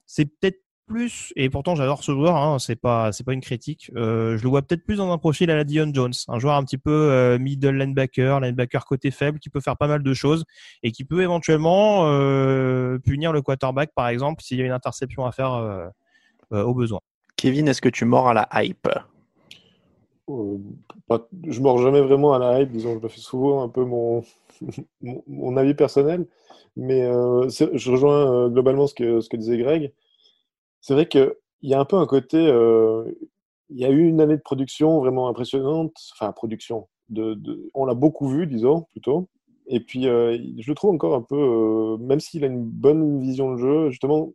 [0.06, 3.92] C'est peut-être plus, et pourtant j'adore ce joueur, hein, c'est pas c'est pas une critique.
[3.96, 6.56] Euh, je le vois peut-être plus dans un profil à la Dion Jones, un joueur
[6.56, 10.14] un petit peu euh, middle linebacker, linebacker côté faible, qui peut faire pas mal de
[10.14, 10.44] choses
[10.84, 15.26] et qui peut éventuellement euh, punir le quarterback, par exemple, s'il y a une interception
[15.26, 15.88] à faire euh,
[16.54, 17.00] euh, au besoin.
[17.38, 18.88] Kevin, est-ce que tu mords à la hype?
[20.30, 20.58] Euh,
[21.08, 23.84] pas- je mords jamais vraiment à la hype, disons, je me fais souvent un peu
[23.84, 24.24] mon,
[25.02, 26.28] mon, mon avis personnel,
[26.76, 29.92] mais euh, je rejoins euh, globalement ce que, ce que disait Greg.
[30.82, 33.06] C'est vrai qu'il y a un peu un côté, euh,
[33.70, 36.90] il y a eu une année de production vraiment impressionnante, enfin production,
[37.74, 39.30] on l'a beaucoup vu, disons, plutôt,
[39.68, 43.20] et puis euh, je le trouve encore un peu, euh, même s'il a une bonne
[43.22, 44.34] vision de jeu, justement,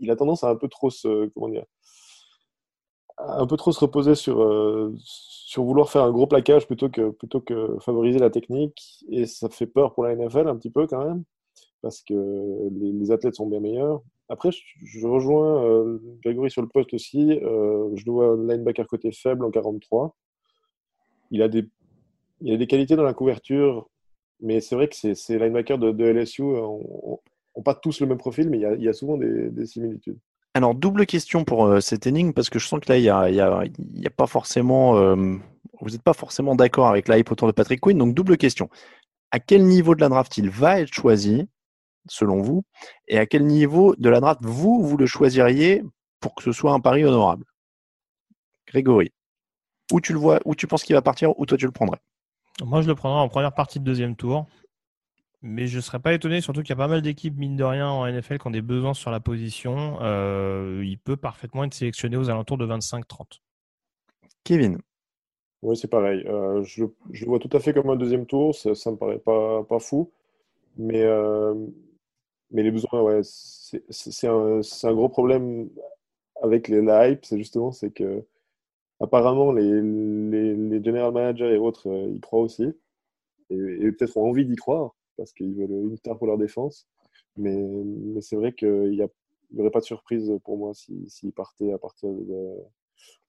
[0.00, 1.64] il a tendance à un peu trop se, comment dire,
[3.18, 4.44] un peu trop se reposer sur,
[4.98, 9.04] sur vouloir faire un gros plaquage plutôt que, plutôt que favoriser la technique.
[9.08, 11.22] Et ça fait peur pour la NFL un petit peu quand même,
[11.80, 14.02] parce que les athlètes sont bien meilleurs.
[14.28, 14.50] Après,
[14.82, 17.32] je, rejoins euh, Grégory sur le poste aussi.
[17.42, 20.16] Euh, je le vois linebacker côté faible en 43.
[21.30, 21.68] Il a des,
[22.40, 23.88] il a des qualités dans la couverture,
[24.40, 27.20] mais c'est vrai que ces, linebackers de, LSU n'ont
[27.64, 29.66] pas tous le même profil, mais il y a, il y a souvent des, des
[29.66, 30.18] similitudes.
[30.56, 33.28] Alors, double question pour euh, cette énigme, parce que je sens que là, il a,
[33.28, 34.96] y a, y a pas forcément.
[34.96, 35.16] euh,
[35.80, 37.98] vous n'êtes pas forcément d'accord avec la hype de Patrick Quinn.
[37.98, 38.70] Donc, double question.
[39.32, 41.48] À quel niveau de la draft il va être choisi,
[42.08, 42.64] selon vous
[43.08, 45.82] Et à quel niveau de la draft, vous, vous le choisiriez
[46.20, 47.44] pour que ce soit un pari honorable?
[48.66, 49.12] Grégory,
[49.92, 52.00] où tu le vois, où tu penses qu'il va partir, ou toi tu le prendrais?
[52.62, 54.46] Moi, je le prendrai en première partie de deuxième tour.
[55.46, 57.64] Mais je ne serais pas étonné, surtout qu'il y a pas mal d'équipes, mine de
[57.64, 59.98] rien, en NFL qui ont des besoins sur la position.
[60.00, 63.40] Euh, il peut parfaitement être sélectionné aux alentours de 25-30.
[64.42, 64.78] Kevin
[65.60, 66.24] Oui, c'est pareil.
[66.26, 68.54] Euh, je, je le vois tout à fait comme un deuxième tour.
[68.54, 70.10] Ça, ça me paraît pas, pas fou.
[70.78, 71.54] Mais, euh,
[72.50, 75.70] mais les besoins, ouais, c'est un, un gros problème
[76.42, 77.24] avec les, la hype.
[77.24, 78.24] C'est justement, c'est que
[79.00, 82.66] apparemment, les, les, general managers et autres euh, y croient aussi.
[83.50, 86.88] Et, peut-être ont envie d'y croire parce qu'ils veulent une star pour leur défense.
[87.36, 91.72] Mais, mais c'est vrai qu'il n'y aurait pas de surprise pour moi s'ils si, partaient
[91.72, 92.56] à partir de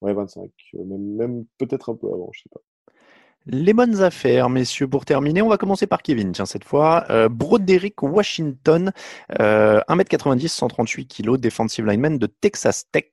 [0.02, 2.62] ouais, 25, même, même peut-être un peu avant, je sais pas.
[3.48, 7.06] Les bonnes affaires, messieurs, pour terminer, on va commencer par Kevin, tiens, cette fois.
[7.12, 8.92] Euh, Broderick Washington,
[9.40, 13.06] euh, 1m90, 138 kg, defensive lineman de Texas Tech,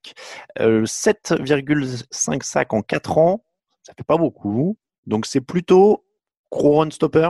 [0.59, 3.45] euh, 7,5 sacs en 4 ans,
[3.83, 6.03] ça fait pas beaucoup, donc c'est plutôt
[6.51, 7.29] gros stopper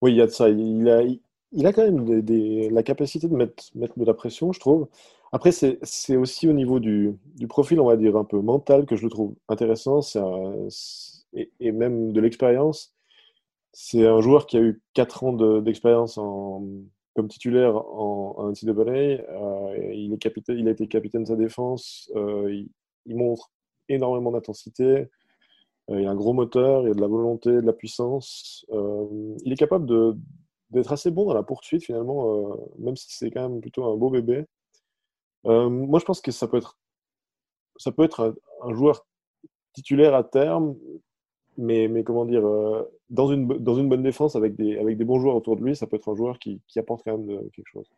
[0.00, 0.48] Oui, il y a de ça.
[0.48, 2.24] Il a, quand même
[2.70, 4.88] la capacité de mettre, de la pression, je trouve.
[5.32, 9.02] Après, c'est aussi au niveau du, profil, on va dire, un peu mental que je
[9.04, 10.00] le trouve intéressant.
[10.14, 10.68] Un,
[11.36, 12.94] et, même de l'expérience.
[13.72, 16.64] C'est un joueur qui a eu 4 ans de- d'expérience en,
[17.16, 18.92] comme titulaire en, en NCAA.
[18.92, 22.10] Euh, il, est capitaine, il a été capitaine de sa défense.
[22.14, 22.64] Euh,
[23.06, 23.50] il, montre
[23.88, 25.08] énormément d'intensité.
[25.90, 28.66] Euh, il a un gros moteur, il a de la volonté, de la puissance.
[28.70, 29.86] Euh, il est capable
[30.70, 34.10] d'être assez bon dans la poursuite finalement, même si c'est quand même plutôt un beau
[34.10, 34.44] bébé.
[35.44, 36.76] Moi, je pense que ça peut être,
[38.62, 39.06] un joueur
[39.72, 40.74] titulaire à terme,
[41.58, 45.20] mais, comment dire, euh, dans, une, dans une bonne défense avec des, avec des bons
[45.20, 47.50] joueurs autour de lui, ça peut être un joueur qui, qui apporte quand même de-
[47.54, 47.90] quelque chose.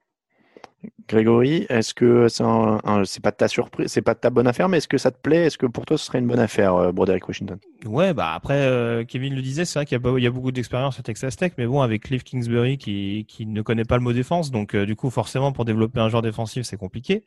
[1.09, 4.77] Grégory, est-ce que c'est pas de ta surprise, c'est pas de ta bonne affaire, mais
[4.77, 5.47] est-ce que ça te plaît?
[5.47, 7.59] Est-ce que pour toi ce serait une bonne affaire, euh, Broderick Washington?
[7.87, 10.99] Ouais, bah après, euh, Kevin le disait, c'est vrai qu'il y, a y beaucoup d'expérience
[10.99, 14.13] à Texas Tech, mais bon, avec Cliff Kingsbury qui, qui ne connaît pas le mot
[14.13, 17.25] défense, donc euh, du coup, forcément, pour développer un joueur défensif, c'est compliqué.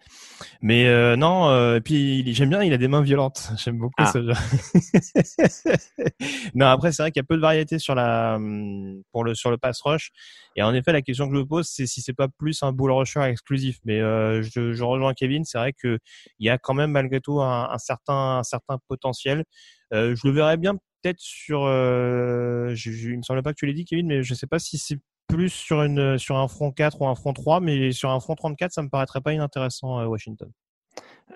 [0.61, 0.85] Mais
[1.17, 3.51] non, et puis j'aime bien, il a des mains violentes.
[3.57, 4.11] J'aime beaucoup Ah.
[4.11, 4.37] ce joueur.
[6.55, 9.35] non, après, c'est vrai qu'il y a peu de variété sur la hum, pour le
[9.35, 10.11] sur le pass rush.
[10.55, 12.71] Et en effet, la question que je me pose, c'est si c'est pas plus un
[12.73, 13.79] bull rusher exclusif.
[13.85, 15.97] Mais euh, je, je rejoins Kevin, c'est vrai que
[16.39, 19.43] il y a quand même malgré tout un, un certain un certain potentiel.
[19.93, 21.63] Euh, je le verrais bien peut-être sur.
[21.65, 24.47] Euh, je, je- il me semble pas que tu l'aies dit, Kevin, mais je sais
[24.47, 27.91] pas si c'est plus sur une sur un front 4 ou un front 3, mais
[27.91, 30.51] sur un front 34, ça me paraîtrait pas inintéressant à Washington.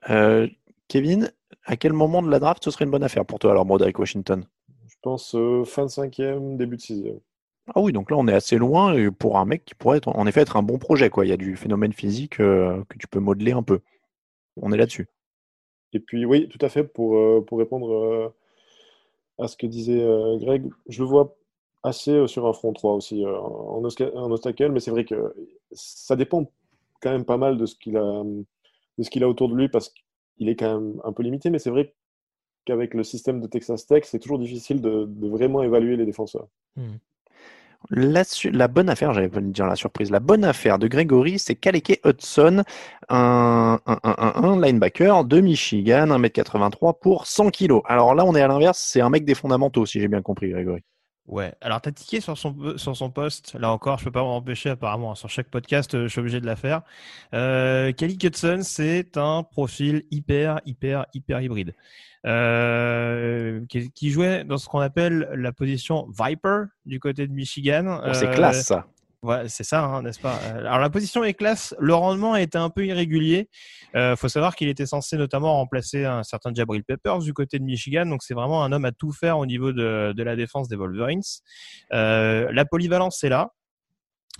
[0.09, 0.47] Euh,
[0.87, 1.31] Kevin,
[1.65, 3.97] à quel moment de la draft ce serait une bonne affaire pour toi alors, Broderick
[3.97, 4.45] Washington?
[4.87, 7.19] Je pense euh, fin de cinquième, début de sixième.
[7.67, 10.27] Ah oui, donc là on est assez loin pour un mec qui pourrait être, en
[10.27, 11.09] effet être un bon projet.
[11.09, 11.25] Quoi.
[11.25, 13.79] Il y a du phénomène physique euh, que tu peux modeler un peu.
[14.61, 15.07] On est là-dessus.
[15.93, 18.29] Et puis oui, tout à fait, pour, euh, pour répondre euh,
[19.39, 21.35] à ce que disait euh, Greg, je le vois
[21.83, 25.33] assez euh, sur un front 3 aussi, euh, en, en obstacle, mais c'est vrai que
[25.71, 26.51] ça dépend
[27.01, 29.69] quand même pas mal de ce qu'il a, de ce qu'il a autour de lui,
[29.69, 29.89] parce
[30.37, 31.93] qu'il est quand même un peu limité, mais c'est vrai
[32.65, 36.47] qu'avec le système de Texas Tech, c'est toujours difficile de, de vraiment évaluer les défenseurs.
[37.91, 42.63] La, bonne affaire, j'allais dire la surprise, la bonne affaire de Gregory, c'est Kaleke Hudson,
[43.09, 43.79] un,
[44.61, 47.81] linebacker de Michigan, 1m83 pour 100 kg.
[47.85, 50.49] Alors là, on est à l'inverse, c'est un mec des fondamentaux, si j'ai bien compris,
[50.49, 50.83] Grégory.
[51.27, 53.55] Ouais, alors t'as tiqué sur son, sur son poste.
[53.55, 55.15] Là encore, je peux pas m'en empêcher apparemment.
[55.15, 56.83] Sur chaque podcast, euh, je suis obligé de la faire.
[57.33, 61.73] Euh, Hudson, c'est un profil hyper, hyper, hyper hybride.
[62.25, 68.01] Euh, qui, qui jouait dans ce qu'on appelle la position Viper du côté de Michigan.
[68.03, 68.87] Oh, c'est Euh, classe, ça.
[69.21, 70.39] Ouais, c'est ça, hein, n'est-ce pas?
[70.43, 71.75] Euh, Alors la position est classe.
[71.79, 73.49] Le rendement était un peu irrégulier.
[73.95, 77.63] Euh, faut savoir qu'il était censé notamment remplacer un certain Jabril Peppers du côté de
[77.63, 78.05] Michigan.
[78.05, 80.75] Donc c'est vraiment un homme à tout faire au niveau de, de la défense des
[80.75, 81.21] Wolverines.
[81.93, 83.51] Euh, la polyvalence c'est là.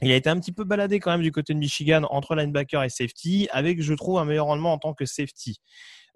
[0.01, 2.83] Il a été un petit peu baladé quand même du côté de Michigan entre linebacker
[2.83, 5.61] et safety, avec je trouve un meilleur rendement en tant que safety.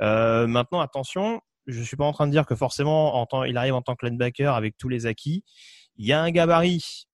[0.01, 3.81] Euh, maintenant attention, je suis pas en train de dire que forcément il arrive en
[3.81, 5.43] tant que linebacker avec tous les acquis.
[5.97, 7.07] Il y a un gabarit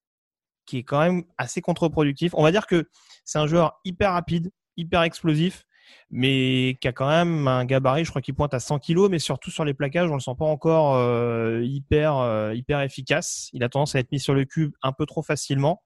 [0.66, 2.34] qui est quand même assez contre-productif.
[2.36, 2.90] On va dire que
[3.24, 5.66] c'est un joueur hyper rapide, hyper explosif,
[6.10, 9.20] mais qui a quand même un gabarit, je crois qu'il pointe à 100 kg, mais
[9.20, 13.50] surtout sur les plaquages, on le sent pas encore euh, hyper euh, hyper efficace.
[13.54, 15.84] Il a tendance à être mis sur le cube un peu trop facilement.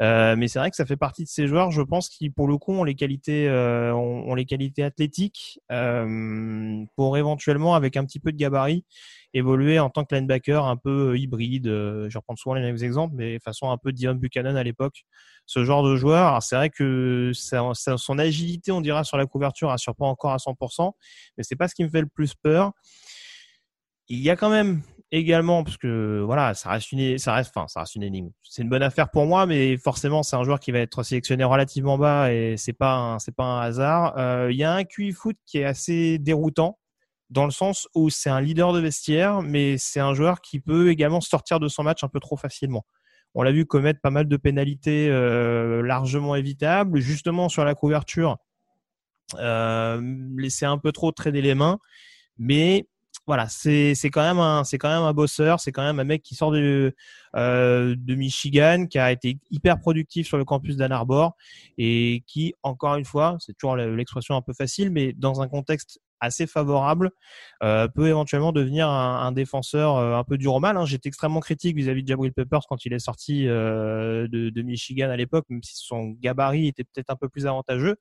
[0.00, 2.48] Euh, mais c'est vrai que ça fait partie de ces joueurs, je pense, qui pour
[2.48, 8.04] le coup ont les qualités, euh, ont, les qualités athlétiques euh, pour éventuellement, avec un
[8.04, 8.84] petit peu de gabarit,
[9.34, 11.66] évoluer en tant que linebacker un peu hybride.
[11.66, 15.04] Je reprends souvent les mêmes exemples, mais façon un peu Dion Buchanan à l'époque.
[15.46, 16.42] Ce genre de joueur.
[16.42, 20.92] C'est vrai que son agilité, on dira sur la couverture, assure pas encore à 100%,
[21.36, 22.72] mais c'est pas ce qui me fait le plus peur.
[24.08, 27.68] Il y a quand même également parce que voilà, ça reste une, ça reste, enfin,
[27.68, 28.30] ça reste une énigme.
[28.42, 31.44] C'est une bonne affaire pour moi, mais forcément, c'est un joueur qui va être sélectionné
[31.44, 34.14] relativement bas et c'est pas, c'est pas un hasard.
[34.18, 36.78] Euh, Il y a un QI foot qui est assez déroutant
[37.28, 40.90] dans le sens où c'est un leader de vestiaire, mais c'est un joueur qui peut
[40.90, 42.84] également sortir de son match un peu trop facilement.
[43.34, 48.36] On l'a vu commettre pas mal de pénalités euh, largement évitables, justement sur la couverture,
[49.38, 50.00] euh,
[50.36, 51.78] laisser un peu trop traîner les mains,
[52.36, 52.86] mais
[53.26, 56.22] voilà, c'est quand même un c'est quand même un bosseur, c'est quand même un mec
[56.22, 56.94] qui sort de
[57.36, 61.36] euh, de Michigan, qui a été hyper productif sur le campus d'Ann Arbor
[61.78, 66.00] et qui encore une fois, c'est toujours l'expression un peu facile, mais dans un contexte
[66.20, 67.10] assez favorable,
[67.64, 70.76] euh, peut éventuellement devenir un, défenseur euh, un peu dur au mal.
[70.76, 70.84] Hein.
[70.84, 75.16] J'étais extrêmement critique vis-à-vis de Jabril Peppers quand il est sorti de, de Michigan à
[75.16, 77.96] l'époque, même si son gabarit était peut-être un peu plus avantageux.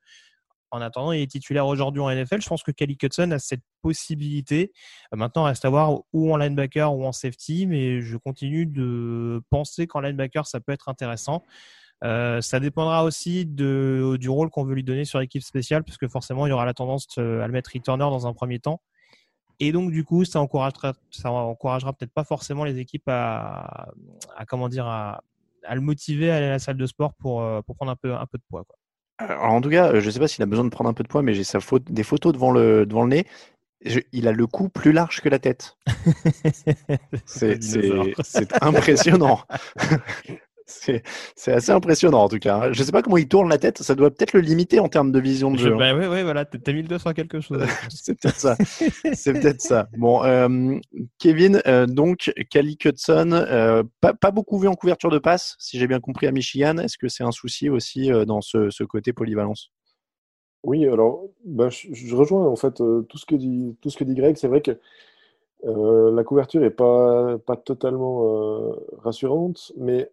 [0.71, 2.41] En attendant, il est titulaire aujourd'hui en NFL.
[2.41, 4.71] Je pense que Kelly Cutson a cette possibilité.
[5.13, 9.41] Euh, Maintenant, reste à voir ou en linebacker ou en safety, mais je continue de
[9.49, 11.43] penser qu'en linebacker, ça peut être intéressant.
[12.03, 16.07] Euh, ça dépendra aussi du rôle qu'on veut lui donner sur l'équipe spéciale, parce que
[16.07, 18.81] forcément, il y aura la tendance euh, à le mettre returner dans un premier temps.
[19.59, 23.89] Et donc, du coup, ça encouragera, peut-être pas forcément les équipes à,
[24.35, 27.43] à le motiver à aller à la salle de sport pour,
[27.75, 28.65] prendre un peu, de poids.
[29.29, 31.03] Alors, en tout cas, je ne sais pas s'il a besoin de prendre un peu
[31.03, 33.25] de poids, mais j'ai sa faute, des photos devant le, devant le nez.
[33.83, 35.77] Je, il a le cou plus large que la tête.
[37.25, 37.57] c'est
[38.61, 39.41] impressionnant.
[41.35, 42.57] C'est assez impressionnant en tout cas.
[42.57, 42.73] Hein.
[42.73, 44.87] Je ne sais pas comment il tourne la tête, ça doit peut-être le limiter en
[44.87, 45.75] termes de vision de jeu.
[45.75, 47.63] Bah, oui, oui, voilà, t'as 1200 quelque chose.
[47.89, 48.55] c'est peut-être ça.
[49.13, 49.87] C'est peut-être ça.
[49.97, 50.77] Bon, euh,
[51.19, 55.77] Kevin, euh, donc, Cali Hudson, euh, pas, pas, beaucoup vu en couverture de passe, si
[55.77, 56.77] j'ai bien compris à Michigan.
[56.77, 59.71] Est-ce que c'est un souci aussi euh, dans ce, ce, côté polyvalence?
[60.63, 63.97] Oui, alors, bah, je, je, rejoins en fait euh, tout, ce que dit, tout ce
[63.97, 64.37] que dit Greg.
[64.37, 64.77] C'est vrai que
[65.63, 70.09] la couverture n'est pas, pas totalement rassurante, mais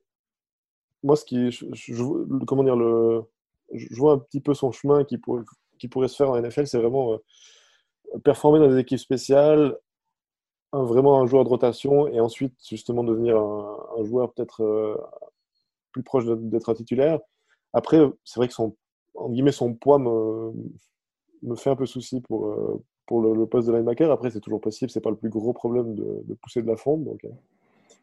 [1.03, 3.23] moi, ce qui, je, comment dire, le,
[3.73, 5.41] je vois un petit peu son chemin qui, pour,
[5.79, 9.77] qui pourrait se faire en NFL, c'est vraiment euh, performer dans des équipes spéciales,
[10.73, 14.97] vraiment un joueur de rotation, et ensuite justement devenir un, joueur peut-être euh,
[15.93, 17.21] plus proche d'être un titulaire.
[17.73, 18.77] Après, c'est vrai que son,
[19.15, 20.53] en guillemets, son poids me,
[21.57, 24.11] fait un peu souci pour, euh, le, poste de linebacker.
[24.11, 26.77] Après, c'est toujours possible, c'est pas le plus gros problème de, de pousser de la
[26.77, 27.05] fonte.
[27.05, 27.25] Donc,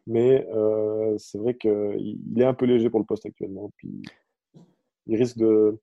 [0.08, 3.72] mais euh, c'est vrai qu'il est un peu léger pour le poste actuellement.
[3.78, 4.02] Puis
[5.08, 5.80] il risque de,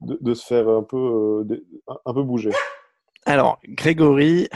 [0.00, 1.66] de, de se faire un peu, euh,
[2.04, 2.52] un peu bouger.
[3.26, 4.48] Alors, Grégory,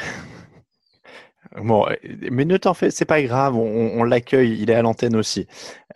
[1.56, 1.86] Bon,
[2.30, 5.46] mais ne t'en fais, c'est pas grave, on, on l'accueille, il est à l'antenne aussi.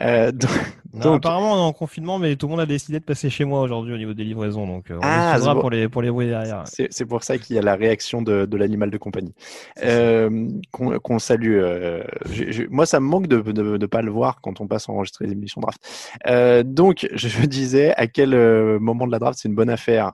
[0.00, 0.30] Euh,
[0.92, 3.28] donc, non, apparemment, on est en confinement, mais tout le monde a décidé de passer
[3.28, 6.10] chez moi aujourd'hui au niveau des livraisons, donc euh, on ah, pour les pour les
[6.10, 6.64] bruits derrière.
[6.66, 9.34] C'est pour ça qu'il y a la réaction de, de l'animal de compagnie,
[9.82, 11.58] euh, qu'on qu salue.
[11.60, 14.88] Euh, je, je, moi, ça me manque de ne pas le voir quand on passe
[14.88, 15.80] à enregistrer les émissions draft.
[16.26, 20.12] Euh, donc, je dis à quel euh, moment de la draft c'est une bonne affaire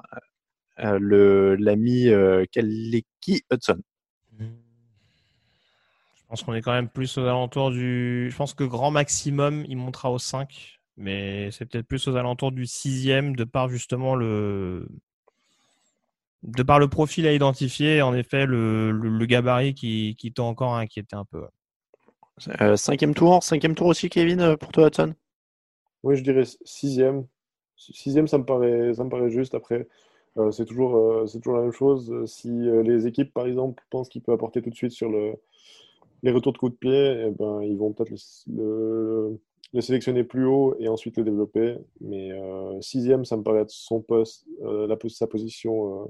[0.78, 2.08] le l'ami
[2.50, 3.80] Kaleki Hudson.
[6.34, 8.28] Je pense qu'on est quand même plus aux alentours du.
[8.28, 12.50] Je pense que grand maximum, il montera au 5, mais c'est peut-être plus aux alentours
[12.50, 14.88] du 6 de par justement le.
[16.42, 20.42] De par le profil à identifier, en effet, le, le, le gabarit qui, qui t'a
[20.42, 21.44] encore inquiété un peu.
[22.60, 25.14] Euh, cinquième tour, cinquième tour aussi, Kevin, euh, pour toi, Hudson?
[26.02, 27.28] Oui, je dirais sixième.
[27.76, 29.54] Sixième, ça me paraît, ça me paraît juste.
[29.54, 29.86] Après,
[30.36, 32.12] euh, c'est toujours, euh, c'est toujours la même chose.
[32.26, 35.34] Si euh, les équipes, par exemple, pensent qu'il peut apporter tout de suite sur le,
[36.24, 38.16] les retours de coups de pied, eh ben, ils vont peut-être le,
[38.56, 39.40] le,
[39.74, 41.76] le, sélectionner plus haut et ensuite le développer.
[42.00, 46.06] Mais euh, sixième, ça me paraît être son poste, euh, sa position, euh,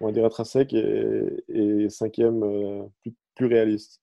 [0.00, 2.88] on va dire intrinsèque, et, et cinquième,
[3.34, 4.00] plus réaliste.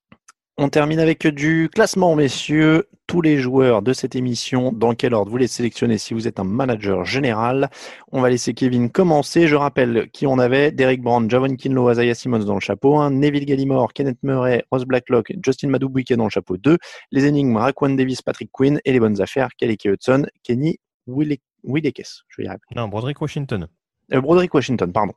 [0.60, 2.90] On termine avec du classement, messieurs.
[3.06, 6.40] Tous les joueurs de cette émission, dans quel ordre vous les sélectionnez si vous êtes
[6.40, 7.70] un manager général?
[8.12, 9.48] On va laisser Kevin commencer.
[9.48, 10.72] Je rappelle qui on avait.
[10.72, 14.86] Derek Brown, Javon Kinlo, Isaiah Simmons dans le chapeau 1, Neville Gallimore, Kenneth Murray, Ross
[14.86, 16.80] Blacklock, Justin Madubwike dans le chapeau 2,
[17.12, 22.24] les énigmes Raquan Davis, Patrick Quinn et les bonnes affaires Kelly Hudson, Kenny Willekes.
[22.30, 22.64] Je vais y arriver.
[22.76, 23.68] Non, Broderick Washington.
[24.12, 25.14] Euh, Broderick Washington, pardon.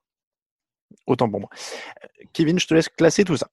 [1.06, 1.48] Autant pour moi.
[2.34, 3.48] Kevin, je te laisse classer tout ça.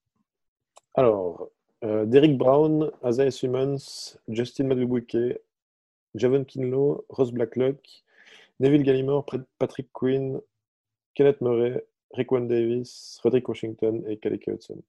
[0.94, 1.48] Alors,
[1.88, 5.40] euh, Derek Brown, Isaiah Simmons, Justin Madubuike,
[6.16, 7.78] Javon Kinlo, Ross Blacklock,
[8.60, 9.26] Neville Gallimore,
[9.58, 10.42] Patrick Quinn,
[11.16, 11.82] Kenneth Murray,
[12.14, 14.82] Rickwan Davis, Roderick Washington et Kaleke Hudson.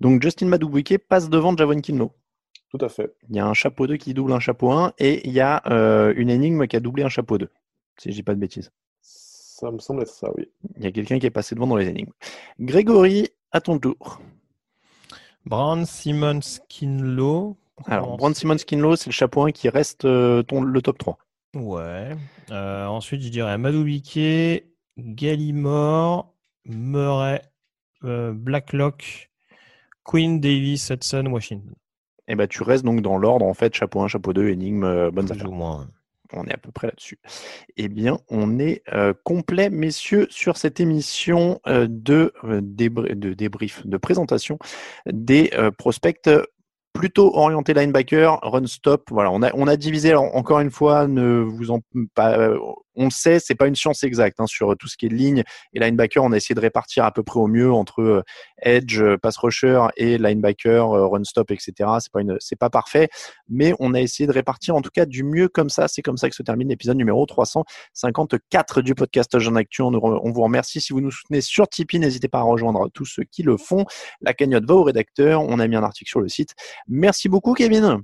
[0.00, 2.12] Donc Justin Madubuike passe devant Javon Kinlo.
[2.70, 3.14] Tout à fait.
[3.30, 5.62] Il y a un chapeau 2 qui double un chapeau 1 et il y a
[5.70, 7.48] euh, une énigme qui a doublé un chapeau 2,
[7.98, 8.70] si je dis pas de bêtises.
[9.00, 10.48] Ça me semble être ça, oui.
[10.76, 12.10] Il y a quelqu'un qui est passé devant dans les énigmes.
[12.58, 14.20] Grégory, à ton tour.
[15.46, 17.56] Brown, Simmons, Kinlo.
[17.86, 21.18] Alors, Brown, Simmons, Kinlo, c'est le chapeau 1 qui reste euh, ton, le top 3.
[21.54, 22.16] Ouais.
[22.50, 26.32] Euh, ensuite, je dirais Madoubiké, Gallimore,
[26.64, 27.42] Murray,
[28.04, 29.30] euh, Blacklock,
[30.04, 31.74] Queen, Davis, Hudson, Washington.
[32.26, 34.84] Et eh ben, tu restes donc dans l'ordre, en fait, chapeau 1, chapeau 2, énigme,
[34.84, 35.50] euh, bonnes Plus affaires.
[35.50, 35.88] ou moins.
[36.36, 37.18] On est à peu près là-dessus.
[37.76, 43.86] Eh bien, on est euh, complet, messieurs, sur cette émission euh, de, euh, de débrief,
[43.86, 44.58] de présentation
[45.06, 46.28] des prospects
[46.92, 49.08] plutôt orientés linebacker, run stop.
[49.10, 50.10] Voilà, on a, on a divisé.
[50.10, 51.80] Alors, encore une fois, ne vous en
[52.14, 52.50] pas.
[52.96, 55.42] On le sait, c'est pas une science exacte hein, sur tout ce qui est ligne
[55.72, 56.22] et linebacker.
[56.22, 58.24] On a essayé de répartir à peu près au mieux entre
[58.62, 61.90] edge, pass rusher et linebacker, run stop, etc.
[62.00, 63.08] C'est pas pas parfait,
[63.48, 65.86] mais on a essayé de répartir en tout cas du mieux comme ça.
[65.86, 69.82] C'est comme ça que se termine l'épisode numéro 354 du podcast Jean Actu.
[69.82, 71.98] On, on vous remercie si vous nous soutenez sur Tipeee.
[71.98, 73.84] N'hésitez pas à rejoindre tous ceux qui le font.
[74.22, 75.42] La cagnotte va au rédacteur.
[75.42, 76.54] On a mis un article sur le site.
[76.88, 78.02] Merci beaucoup, Kevin.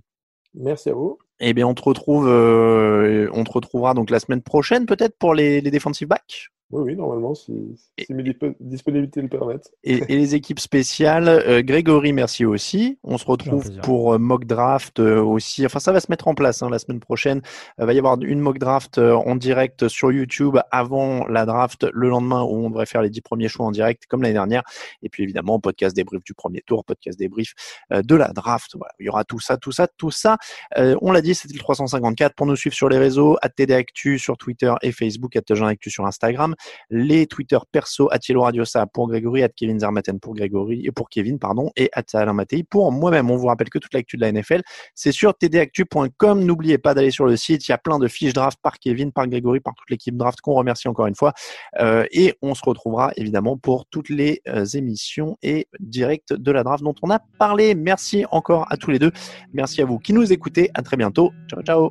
[0.55, 1.18] Merci à vous.
[1.41, 5.34] Eh bien, on te retrouve, euh, on te retrouvera donc la semaine prochaine peut-être pour
[5.34, 6.51] les, les defensive backs.
[6.73, 7.53] Oui, oui, normalement, si,
[7.99, 9.73] si mes dispo- disponibilités le permettent.
[9.83, 12.97] Et, et les équipes spéciales, euh, Grégory, merci aussi.
[13.03, 15.66] On se retrouve pour euh, mock draft euh, aussi.
[15.66, 17.43] Enfin, ça va se mettre en place hein, la semaine prochaine.
[17.81, 21.87] Il va y avoir une mock draft euh, en direct sur YouTube avant la draft
[21.93, 24.62] le lendemain où on devrait faire les dix premiers choix en direct comme l'année dernière.
[25.03, 27.55] Et puis évidemment, podcast débrief du premier tour, podcast débrief
[27.93, 28.77] euh, de la draft.
[28.77, 30.39] Voilà, il y aura tout ça, tout ça, tout ça.
[30.79, 32.37] Euh, on l'a dit, c'était le 354.
[32.37, 36.55] Pour nous suivre sur les réseaux, TD Actu sur Twitter et Facebook, Actu sur Instagram
[36.91, 41.39] les Twitter perso Attielo Radiosa pour Grégory, at Kevin Zarmaten pour Grégory et pour Kevin,
[41.39, 43.31] pardon, et at Alain Mattei pour moi-même.
[43.31, 44.63] On vous rappelle que toute l'actu de la NFL,
[44.95, 46.45] c'est sur tdactu.com.
[46.45, 47.67] N'oubliez pas d'aller sur le site.
[47.69, 50.41] Il y a plein de fiches draft par Kevin, par Grégory, par toute l'équipe draft
[50.41, 51.33] qu'on remercie encore une fois.
[51.81, 56.63] Euh, et on se retrouvera évidemment pour toutes les euh, émissions et directs de la
[56.63, 57.75] draft dont on a parlé.
[57.75, 59.13] Merci encore à tous les deux.
[59.53, 60.71] Merci à vous qui nous écoutez.
[60.75, 61.33] À très bientôt.
[61.49, 61.91] Ciao, ciao.